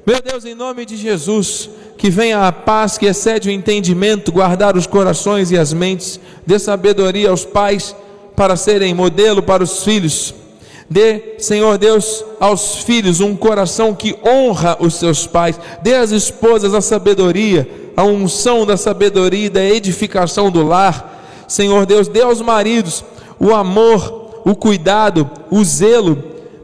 [0.07, 4.77] meu Deus, em nome de Jesus, que venha a paz que excede o entendimento, guardar
[4.77, 7.93] os corações e as mentes, dê sabedoria aos pais
[8.33, 10.33] para serem modelo para os filhos.
[10.89, 15.59] Dê, Senhor Deus, aos filhos um coração que honra os seus pais.
[15.81, 21.45] Dê às esposas a sabedoria, a unção da sabedoria e da edificação do lar.
[21.47, 23.03] Senhor Deus, dê aos maridos
[23.39, 26.15] o amor, o cuidado, o zelo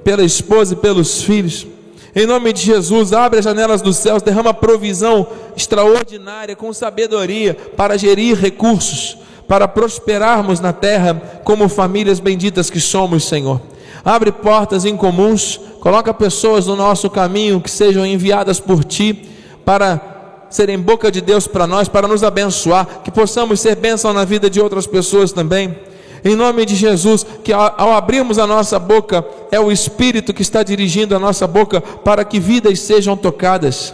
[0.03, 1.67] pela esposa e pelos filhos.
[2.15, 7.97] Em nome de Jesus, abre as janelas dos céus, derrama provisão extraordinária com sabedoria para
[7.97, 9.17] gerir recursos,
[9.47, 13.59] para prosperarmos na terra como famílias benditas que somos, Senhor.
[14.03, 19.29] Abre portas incomuns, coloca pessoas no nosso caminho que sejam enviadas por ti
[19.63, 24.25] para serem boca de Deus para nós, para nos abençoar, que possamos ser bênção na
[24.25, 25.75] vida de outras pessoas também
[26.23, 30.63] em nome de Jesus, que ao abrirmos a nossa boca, é o Espírito que está
[30.63, 33.93] dirigindo a nossa boca para que vidas sejam tocadas.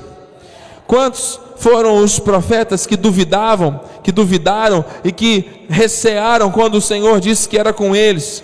[0.86, 7.50] Quantos foram os profetas que duvidavam, que duvidaram e que recearam quando o Senhor disse
[7.50, 8.44] que era com eles?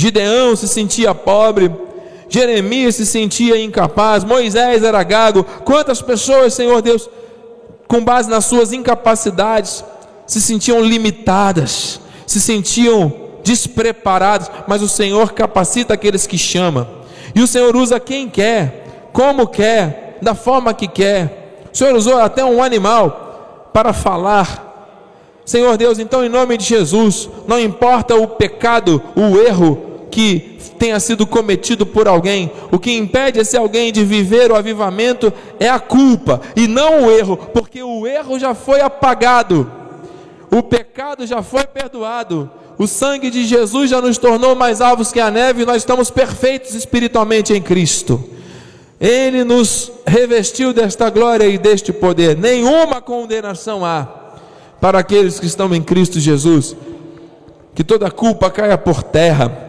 [0.00, 1.72] Gideão se sentia pobre,
[2.28, 5.42] Jeremias se sentia incapaz, Moisés era gago.
[5.64, 7.10] Quantas pessoas, Senhor Deus,
[7.88, 9.84] com base nas suas incapacidades,
[10.24, 16.88] se sentiam limitadas, se sentiam despreparados, mas o Senhor capacita aqueles que chama.
[17.34, 21.66] E o Senhor usa quem quer, como quer, da forma que quer.
[21.74, 24.64] O Senhor usou até um animal para falar.
[25.44, 30.98] Senhor Deus, então em nome de Jesus, não importa o pecado, o erro que tenha
[31.00, 35.80] sido cometido por alguém, o que impede esse alguém de viver o avivamento é a
[35.80, 39.78] culpa e não o erro, porque o erro já foi apagado
[40.50, 45.20] o pecado já foi perdoado, o sangue de Jesus já nos tornou mais alvos que
[45.20, 48.22] a neve, e nós estamos perfeitos espiritualmente em Cristo.
[49.00, 52.36] Ele nos revestiu desta glória e deste poder.
[52.36, 54.08] Nenhuma condenação há
[54.80, 56.74] para aqueles que estão em Cristo Jesus.
[57.74, 59.67] Que toda culpa caia por terra,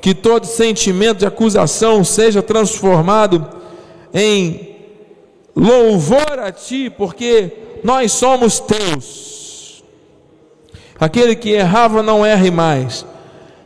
[0.00, 3.46] que todo sentimento de acusação seja transformado
[4.14, 4.76] em
[5.54, 9.82] louvor a Ti, porque nós somos Teus.
[11.00, 13.06] Aquele que errava não erre mais.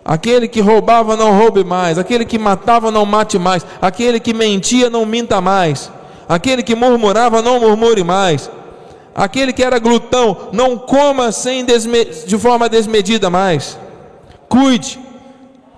[0.04, 1.98] Aquele que roubava não roube mais.
[1.98, 3.64] Aquele que matava não mate mais.
[3.80, 5.90] Aquele que mentia não minta mais.
[6.28, 8.50] Aquele que murmurava não murmure mais.
[9.14, 12.04] Aquele que era glutão, não coma sem desme...
[12.04, 13.78] de forma desmedida mais.
[14.48, 14.98] Cuide,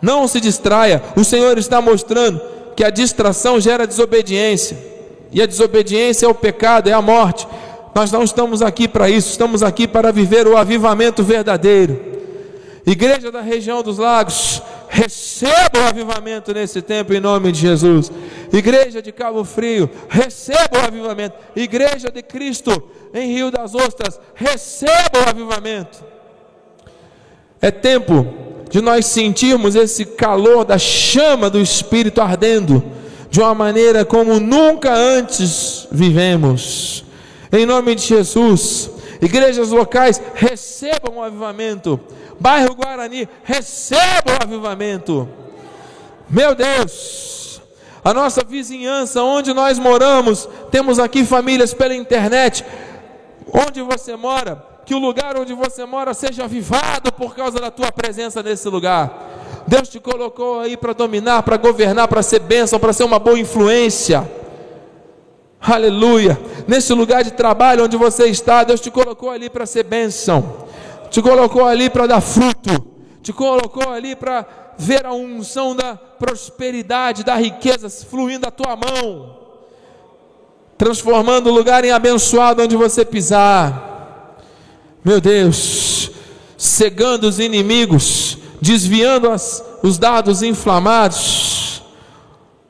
[0.04, 1.02] não se distraia.
[1.16, 2.40] O Senhor está mostrando
[2.76, 4.76] que a distração gera desobediência,
[5.32, 7.48] e a desobediência é o pecado, é a morte.
[7.94, 11.98] Nós não estamos aqui para isso, estamos aqui para viver o avivamento verdadeiro.
[12.86, 18.12] Igreja da região dos lagos, receba o avivamento nesse tempo em nome de Jesus.
[18.52, 21.36] Igreja de Cabo Frio, receba o avivamento.
[21.56, 26.04] Igreja de Cristo em Rio das Ostras, receba o avivamento.
[27.60, 32.82] É tempo de nós sentirmos esse calor da chama do Espírito ardendo
[33.30, 37.04] de uma maneira como nunca antes vivemos.
[37.52, 38.90] Em nome de Jesus,
[39.20, 41.98] igrejas locais recebam o avivamento.
[42.38, 45.28] Bairro Guarani, recebam o avivamento.
[46.30, 47.60] Meu Deus,
[48.04, 52.64] a nossa vizinhança, onde nós moramos, temos aqui famílias pela internet.
[53.52, 57.90] Onde você mora, que o lugar onde você mora seja avivado por causa da tua
[57.90, 59.64] presença nesse lugar.
[59.66, 63.38] Deus te colocou aí para dominar, para governar, para ser bênção, para ser uma boa
[63.38, 64.30] influência.
[65.60, 66.38] Aleluia.
[66.68, 70.66] Nesse lugar de trabalho onde você está, Deus te colocou ali para ser bênção.
[71.10, 72.86] Te colocou ali para dar fruto.
[73.22, 74.44] Te colocou ali para
[74.76, 79.38] ver a unção da prosperidade, da riqueza fluindo da tua mão.
[80.76, 83.93] Transformando o lugar em abençoado onde você pisar.
[85.04, 86.10] Meu Deus,
[86.56, 91.82] cegando os inimigos, desviando as, os dados inflamados,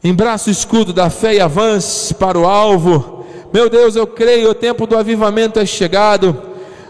[0.03, 3.25] em braço escudo da fé e avance para o alvo.
[3.53, 6.37] Meu Deus, eu creio, o tempo do avivamento é chegado.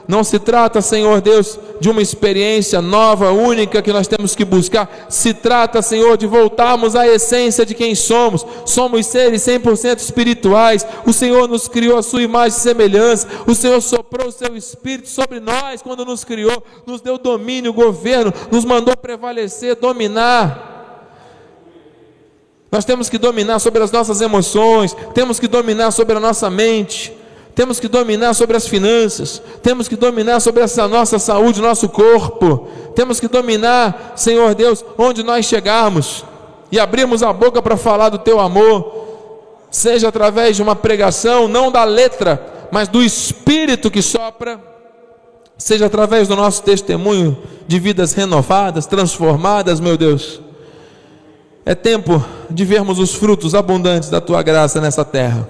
[0.07, 5.07] Não se trata, Senhor Deus, de uma experiência nova, única que nós temos que buscar.
[5.09, 8.44] Se trata, Senhor, de voltarmos à essência de quem somos.
[8.66, 10.86] Somos seres 100% espirituais.
[11.07, 13.26] O Senhor nos criou a sua imagem e semelhança.
[13.46, 18.32] O Senhor soprou o seu espírito sobre nós quando nos criou, nos deu domínio, governo,
[18.52, 20.72] nos mandou prevalecer, dominar.
[22.70, 27.23] Nós temos que dominar sobre as nossas emoções, temos que dominar sobre a nossa mente
[27.55, 32.68] temos que dominar sobre as finanças, temos que dominar sobre essa nossa saúde, nosso corpo,
[32.94, 36.24] temos que dominar, Senhor Deus, onde nós chegarmos
[36.72, 39.05] e abrirmos a boca para falar do teu amor,
[39.70, 44.61] seja através de uma pregação, não da letra, mas do espírito que sopra,
[45.57, 47.38] seja através do nosso testemunho
[47.68, 50.40] de vidas renovadas, transformadas, meu Deus.
[51.64, 55.48] É tempo de vermos os frutos abundantes da tua graça nessa terra.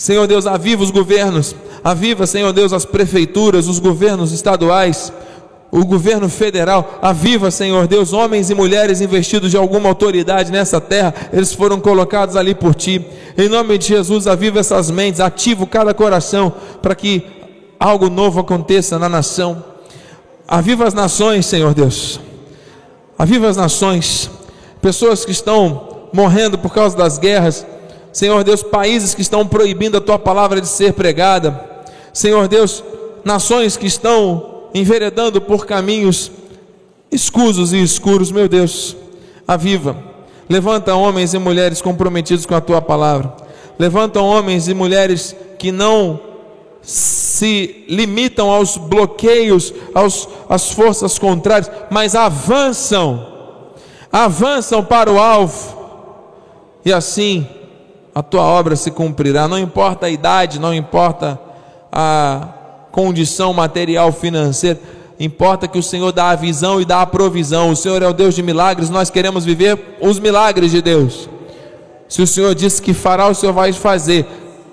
[0.00, 5.12] Senhor Deus, aviva os governos, aviva, Senhor Deus, as prefeituras, os governos estaduais,
[5.70, 11.12] o governo federal, aviva, Senhor Deus, homens e mulheres investidos de alguma autoridade nessa terra,
[11.30, 13.04] eles foram colocados ali por Ti.
[13.36, 17.22] Em nome de Jesus, aviva essas mentes, ativa cada coração para que
[17.78, 19.62] algo novo aconteça na nação.
[20.48, 22.18] Aviva as nações, Senhor Deus.
[23.18, 24.30] Aviva as nações,
[24.80, 27.66] pessoas que estão morrendo por causa das guerras
[28.12, 31.68] Senhor Deus, países que estão proibindo a tua palavra de ser pregada.
[32.12, 32.82] Senhor Deus,
[33.24, 36.30] nações que estão enveredando por caminhos
[37.10, 38.96] escusos e escuros, meu Deus,
[39.46, 39.96] aviva.
[40.48, 43.32] Levanta homens e mulheres comprometidos com a tua palavra.
[43.78, 46.20] Levanta homens e mulheres que não
[46.82, 53.26] se limitam aos bloqueios, aos, às forças contrárias, mas avançam,
[54.10, 55.78] avançam para o alvo,
[56.84, 57.46] e assim
[58.14, 59.46] a tua obra se cumprirá.
[59.46, 61.38] Não importa a idade, não importa
[61.92, 62.48] a
[62.90, 64.80] condição material financeira,
[65.18, 67.70] importa que o Senhor dá a visão e dá a provisão.
[67.70, 71.28] O Senhor é o Deus de milagres, nós queremos viver os milagres de Deus.
[72.08, 74.26] Se o Senhor disse que fará, o Senhor vai fazer.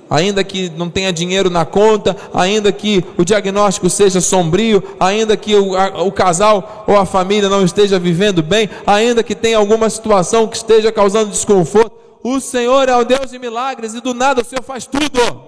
[0.09, 5.53] Ainda que não tenha dinheiro na conta, ainda que o diagnóstico seja sombrio, ainda que
[5.53, 9.89] o, a, o casal ou a família não esteja vivendo bem, ainda que tenha alguma
[9.89, 14.41] situação que esteja causando desconforto, o Senhor é o Deus de milagres e do nada
[14.41, 15.41] o Senhor faz tudo.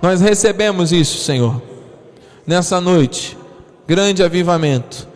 [0.00, 1.62] Nós recebemos isso, Senhor,
[2.46, 3.36] nessa noite.
[3.86, 5.06] Grande avivamento.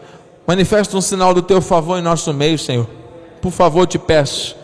[0.46, 2.86] Manifesta um sinal do teu favor em nosso meio, Senhor.
[3.40, 4.56] Por favor, te peço.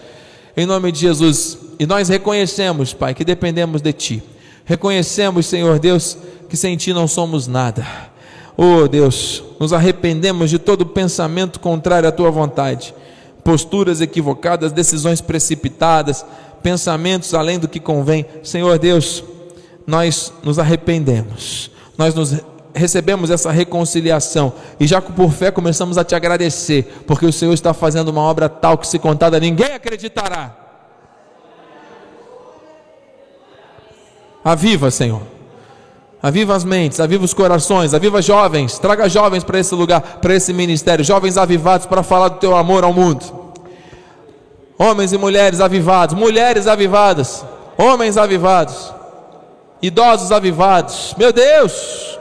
[0.57, 1.59] Em nome de Jesus.
[1.79, 4.23] E nós reconhecemos, Pai, que dependemos de Ti.
[4.65, 6.17] Reconhecemos, Senhor Deus,
[6.49, 7.87] que sem Ti não somos nada.
[8.57, 12.95] Oh Deus, nos arrependemos de todo pensamento contrário à Tua vontade
[13.45, 16.25] posturas equivocadas, decisões precipitadas,
[16.63, 18.25] pensamentos além do que convém.
[18.43, 19.25] Senhor Deus,
[19.87, 22.41] nós nos arrependemos, nós nos
[22.75, 27.75] recebemos essa reconciliação e já por fé começamos a te agradecer, porque o Senhor está
[27.75, 30.57] fazendo uma obra tal que se contada ninguém acreditará.
[34.45, 35.23] Aviva, Senhor.
[36.23, 40.53] Aviva as mentes, aviva os corações, aviva jovens, traga jovens para esse lugar, para esse
[40.53, 43.25] ministério, jovens avivados para falar do teu amor ao mundo.
[44.79, 47.45] Homens e mulheres avivados, mulheres avivadas,
[47.77, 48.93] homens avivados,
[49.83, 51.13] idosos avivados.
[51.19, 52.19] Meu Deus!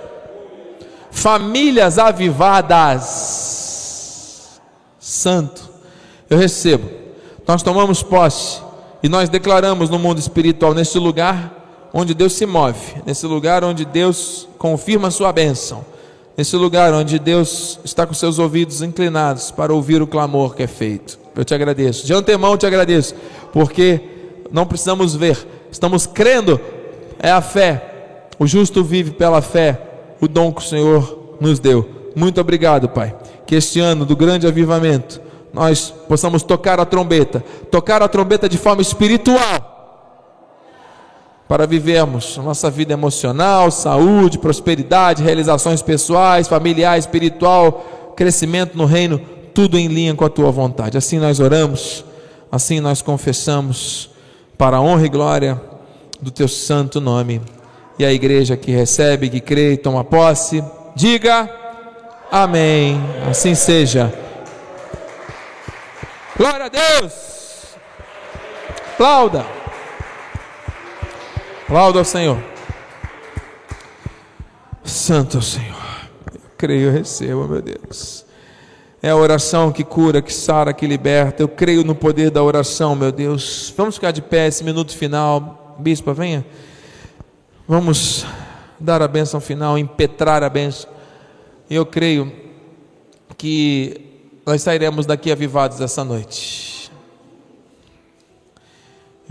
[1.11, 3.11] Famílias avivadas.
[4.99, 5.69] Santo,
[6.27, 6.89] eu recebo.
[7.47, 8.61] Nós tomamos posse
[9.03, 11.60] e nós declaramos no mundo espiritual, neste lugar,
[11.93, 15.85] onde Deus se move, nesse lugar onde Deus confirma a sua bênção,
[16.37, 20.67] nesse lugar onde Deus está com seus ouvidos inclinados para ouvir o clamor que é
[20.67, 21.19] feito.
[21.35, 23.15] Eu te agradeço, de antemão te agradeço,
[23.51, 24.01] porque
[24.51, 26.59] não precisamos ver, estamos crendo,
[27.19, 29.79] é a fé, o justo vive pela fé,
[30.19, 31.87] o dom que o Senhor nos deu.
[32.15, 33.15] Muito obrigado, Pai,
[33.45, 35.21] que este ano do grande avivamento
[35.53, 39.70] nós possamos tocar a trombeta, tocar a trombeta de forma espiritual
[41.51, 49.19] para vivermos a nossa vida emocional, saúde, prosperidade, realizações pessoais, familiar, espiritual, crescimento no reino,
[49.53, 50.97] tudo em linha com a tua vontade.
[50.97, 52.05] Assim nós oramos,
[52.49, 54.09] assim nós confessamos,
[54.57, 55.61] para a honra e glória
[56.21, 57.41] do teu santo nome.
[57.99, 60.63] E a igreja que recebe, que crê e toma posse,
[60.95, 61.49] diga
[62.31, 62.97] amém.
[63.29, 64.13] Assim seja.
[66.37, 67.75] Glória a Deus.
[68.93, 69.60] Aplauda.
[71.71, 72.37] Aplauda ao Senhor.
[74.83, 75.77] Santo Senhor.
[76.33, 78.25] Eu creio, eu recebo, meu Deus.
[79.01, 81.41] É a oração que cura, que sara, que liberta.
[81.41, 83.73] Eu creio no poder da oração, meu Deus.
[83.77, 85.77] Vamos ficar de pé esse minuto final.
[85.79, 86.45] Bispa, venha.
[87.65, 88.25] Vamos
[88.77, 90.89] dar a bênção final, impetrar a bênção.
[91.69, 92.33] Eu creio
[93.37, 94.09] que
[94.45, 96.70] nós sairemos daqui avivados essa noite.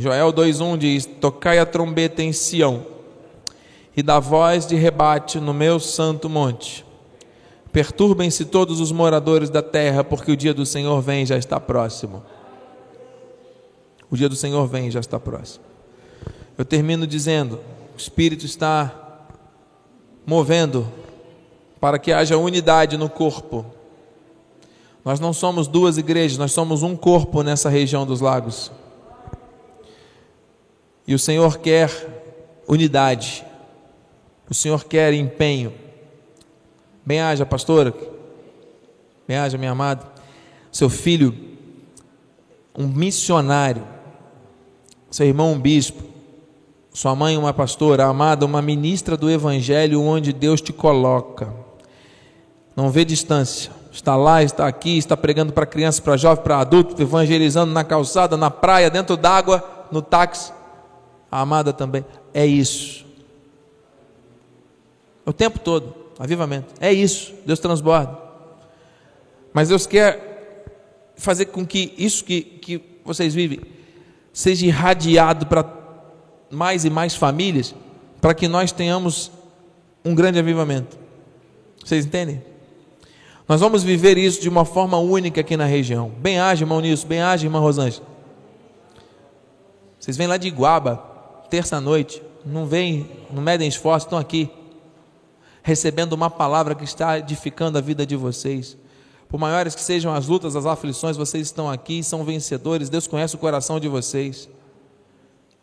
[0.00, 2.86] Joel 2:1 diz: Tocai a trombeta em Sião
[3.96, 6.84] e dá voz de rebate no meu santo monte.
[7.72, 12.22] Perturbem-se todos os moradores da terra, porque o dia do Senhor vem já está próximo.
[14.10, 15.64] O dia do Senhor vem já está próximo.
[16.58, 17.60] Eu termino dizendo:
[17.94, 19.26] o Espírito está
[20.26, 20.88] movendo
[21.80, 23.64] para que haja unidade no corpo.
[25.04, 28.70] Nós não somos duas igrejas, nós somos um corpo nessa região dos lagos.
[31.10, 31.90] E o Senhor quer
[32.68, 33.44] unidade,
[34.48, 35.72] o Senhor quer empenho.
[37.04, 37.92] Bem haja, pastora,
[39.26, 40.06] bem haja, minha amada,
[40.70, 41.34] seu filho,
[42.78, 43.82] um missionário,
[45.10, 46.00] seu irmão, um bispo,
[46.94, 51.52] sua mãe, uma pastora, amada, uma ministra do Evangelho, onde Deus te coloca.
[52.76, 53.72] Não vê distância.
[53.90, 58.36] Está lá, está aqui, está pregando para criança, para jovem, para adulto, evangelizando na calçada,
[58.36, 60.59] na praia, dentro d'água, no táxi
[61.30, 62.04] a amada também.
[62.34, 63.06] É isso.
[65.24, 66.74] O tempo todo, avivamento.
[66.80, 67.32] É isso.
[67.46, 68.18] Deus transborda.
[69.52, 70.64] Mas Deus quer
[71.16, 73.60] fazer com que isso que, que vocês vivem
[74.32, 75.64] seja irradiado para
[76.50, 77.74] mais e mais famílias,
[78.20, 79.30] para que nós tenhamos
[80.04, 80.98] um grande avivamento.
[81.84, 82.42] Vocês entendem?
[83.48, 86.10] Nós vamos viver isso de uma forma única aqui na região.
[86.18, 88.06] Bem age, irmão Nilson, bem age, irmã Rosângela.
[89.98, 91.09] Vocês vêm lá de Iguaba,
[91.50, 94.48] terça-noite, não vem, não medem esforço, estão aqui,
[95.62, 98.76] recebendo uma palavra que está edificando a vida de vocês.
[99.28, 103.34] Por maiores que sejam as lutas, as aflições, vocês estão aqui, são vencedores, Deus conhece
[103.34, 104.48] o coração de vocês.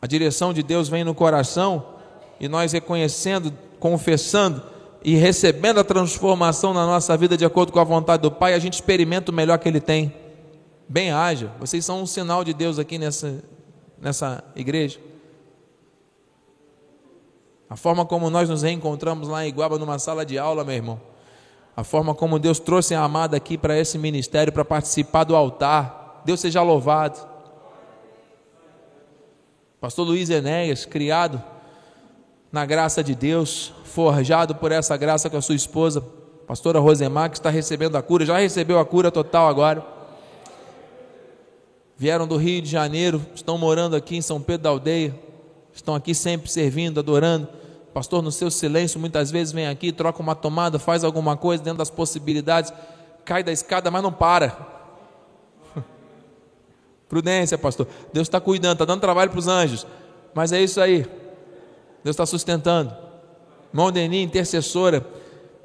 [0.01, 1.95] A direção de Deus vem no coração
[2.39, 4.61] e nós reconhecendo, confessando
[5.03, 8.59] e recebendo a transformação na nossa vida de acordo com a vontade do Pai, a
[8.59, 10.13] gente experimenta o melhor que Ele tem.
[10.87, 13.43] Bem haja, vocês são um sinal de Deus aqui nessa,
[13.99, 14.99] nessa igreja.
[17.69, 21.01] A forma como nós nos reencontramos lá em Iguaba numa sala de aula, meu irmão.
[21.75, 26.21] A forma como Deus trouxe a amada aqui para esse ministério, para participar do altar.
[26.25, 27.19] Deus seja louvado.
[29.79, 31.41] Pastor Luiz Enéas, criado
[32.51, 36.01] na graça de Deus, forjado por essa graça com a sua esposa,
[36.47, 39.85] pastora Rosemar, que está recebendo a cura, já recebeu a cura total agora.
[41.97, 45.13] Vieram do Rio de Janeiro, estão morando aqui em São Pedro da Aldeia,
[45.73, 47.47] estão aqui sempre servindo, adorando.
[47.97, 51.79] Pastor, no seu silêncio, muitas vezes vem aqui, troca uma tomada, faz alguma coisa dentro
[51.79, 52.71] das possibilidades,
[53.25, 54.55] cai da escada, mas não para.
[57.09, 57.87] Prudência, pastor.
[58.13, 59.87] Deus está cuidando, está dando trabalho para os anjos.
[60.31, 61.07] Mas é isso aí.
[62.03, 62.95] Deus está sustentando.
[63.73, 65.03] Irmão Denis, intercessora.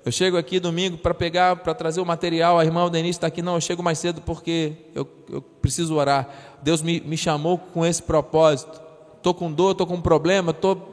[0.03, 2.59] Eu chego aqui domingo para pegar, para trazer o material.
[2.59, 3.43] A irmã Denise está aqui.
[3.43, 6.31] Não, eu chego mais cedo porque eu, eu preciso orar.
[6.63, 8.81] Deus me, me chamou com esse propósito
[9.23, 10.92] estou com dor, estou com problema, estou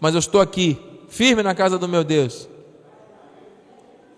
[0.00, 0.78] mas eu estou aqui,
[1.08, 2.48] firme na casa do meu Deus.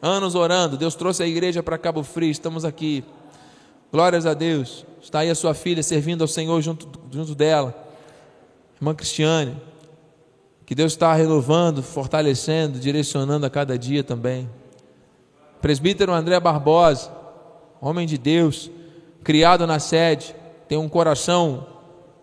[0.02, 3.04] Anos orando, Deus trouxe a igreja para Cabo Frio, estamos aqui.
[3.92, 4.86] Glórias a Deus.
[5.02, 7.74] Está aí a sua filha servindo ao Senhor junto, junto dela,
[8.76, 9.56] irmã Cristiane.
[10.64, 14.48] Que Deus está renovando, fortalecendo, direcionando a cada dia também.
[15.60, 17.10] Presbítero André Barbosa,
[17.80, 18.70] homem de Deus,
[19.24, 20.34] criado na sede,
[20.68, 21.66] tem um coração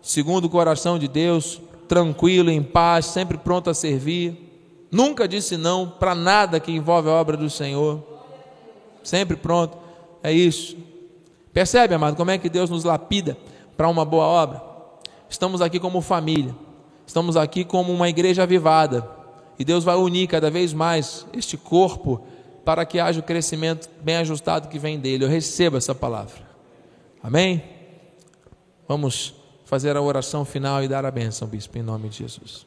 [0.00, 4.46] segundo o coração de Deus, tranquilo, em paz, sempre pronto a servir.
[4.90, 8.02] Nunca disse não para nada que envolve a obra do Senhor.
[9.02, 9.76] Sempre pronto.
[10.22, 10.76] É isso.
[11.52, 13.36] Percebe, amado, como é que Deus nos lapida
[13.76, 14.62] para uma boa obra?
[15.28, 16.54] Estamos aqui como família.
[17.06, 19.08] Estamos aqui como uma igreja avivada.
[19.58, 22.22] E Deus vai unir cada vez mais este corpo
[22.64, 25.24] para que haja o crescimento bem ajustado que vem dele.
[25.24, 26.46] Eu recebo essa palavra.
[27.22, 27.62] Amém?
[28.86, 29.37] Vamos
[29.68, 32.66] fazer a oração final e dar a bênção, bispo, em nome de Jesus.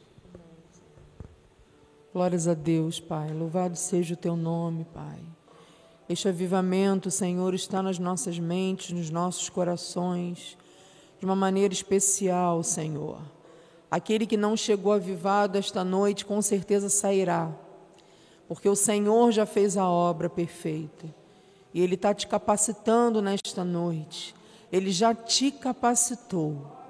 [2.14, 3.32] Glórias a Deus, Pai.
[3.32, 5.18] Louvado seja o teu nome, Pai.
[6.08, 10.56] Este avivamento, Senhor, está nas nossas mentes, nos nossos corações,
[11.18, 13.18] de uma maneira especial, Senhor.
[13.90, 17.50] Aquele que não chegou avivado esta noite, com certeza sairá,
[18.46, 21.12] porque o Senhor já fez a obra perfeita
[21.74, 24.36] e Ele está te capacitando nesta noite.
[24.70, 26.80] Ele já te capacitou.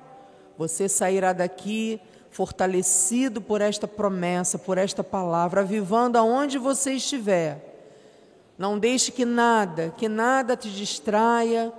[0.59, 2.01] Você sairá daqui
[2.31, 7.69] fortalecido por esta promessa, por esta palavra, avivando aonde você estiver.
[8.57, 11.73] Não deixe que nada, que nada te distraia,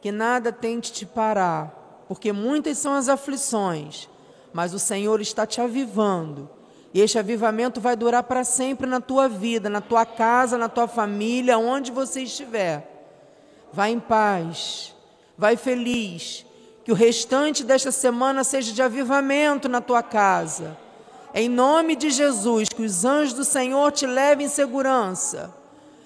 [0.00, 4.08] que nada tente te parar, porque muitas são as aflições
[4.54, 6.48] mas o Senhor está te avivando.
[6.94, 10.86] E este avivamento vai durar para sempre na tua vida, na tua casa, na tua
[10.86, 12.88] família, onde você estiver.
[13.72, 14.94] Vai em paz,
[15.36, 16.46] vai feliz.
[16.84, 20.76] Que o restante desta semana seja de avivamento na tua casa.
[21.34, 25.52] Em nome de Jesus, que os anjos do Senhor te levem em segurança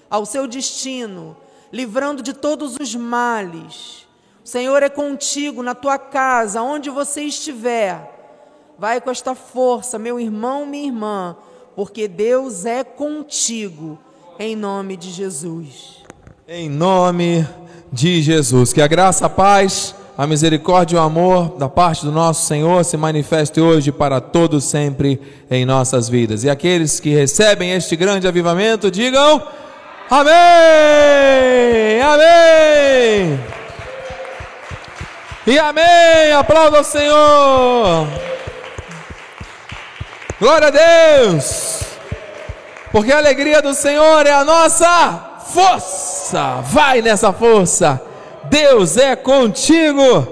[0.09, 1.37] ao seu destino,
[1.71, 4.07] livrando de todos os males.
[4.43, 8.17] O Senhor é contigo na tua casa, onde você estiver.
[8.77, 11.37] Vai com esta força, meu irmão, minha irmã,
[11.75, 13.99] porque Deus é contigo,
[14.39, 16.03] em nome de Jesus.
[16.47, 17.47] Em nome
[17.91, 18.73] de Jesus.
[18.73, 22.83] Que a graça, a paz, a misericórdia e o amor da parte do nosso Senhor
[22.83, 25.17] se manifeste hoje para todos sempre
[25.49, 26.43] em nossas vidas.
[26.43, 29.41] E aqueles que recebem este grande avivamento, digam:
[30.09, 30.33] Amém!
[32.01, 33.39] Amém!
[35.47, 36.33] E amém!
[36.37, 38.05] Aplauda o Senhor!
[40.37, 41.79] Glória a Deus!
[42.91, 46.55] Porque a alegria do Senhor é a nossa força.
[46.63, 48.08] Vai nessa força.
[48.49, 50.27] Deus é contigo.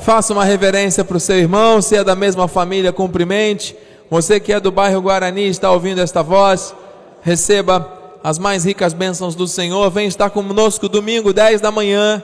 [0.00, 3.76] Faça uma reverência para o seu irmão, se é da mesma família, cumprimente.
[4.10, 6.74] Você que é do bairro Guarani, está ouvindo esta voz,
[7.22, 9.90] receba as mais ricas bênçãos do Senhor.
[9.90, 12.22] Vem estar conosco domingo, 10 da manhã.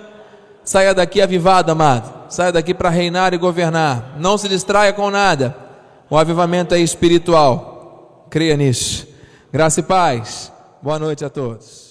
[0.64, 2.12] Saia daqui avivado, amado.
[2.28, 4.16] Saia daqui para reinar e governar.
[4.18, 5.56] Não se distraia com nada.
[6.10, 8.26] O avivamento é espiritual.
[8.28, 9.06] Creia nisso.
[9.50, 10.52] Graça e paz.
[10.82, 11.87] Boa noite a todos.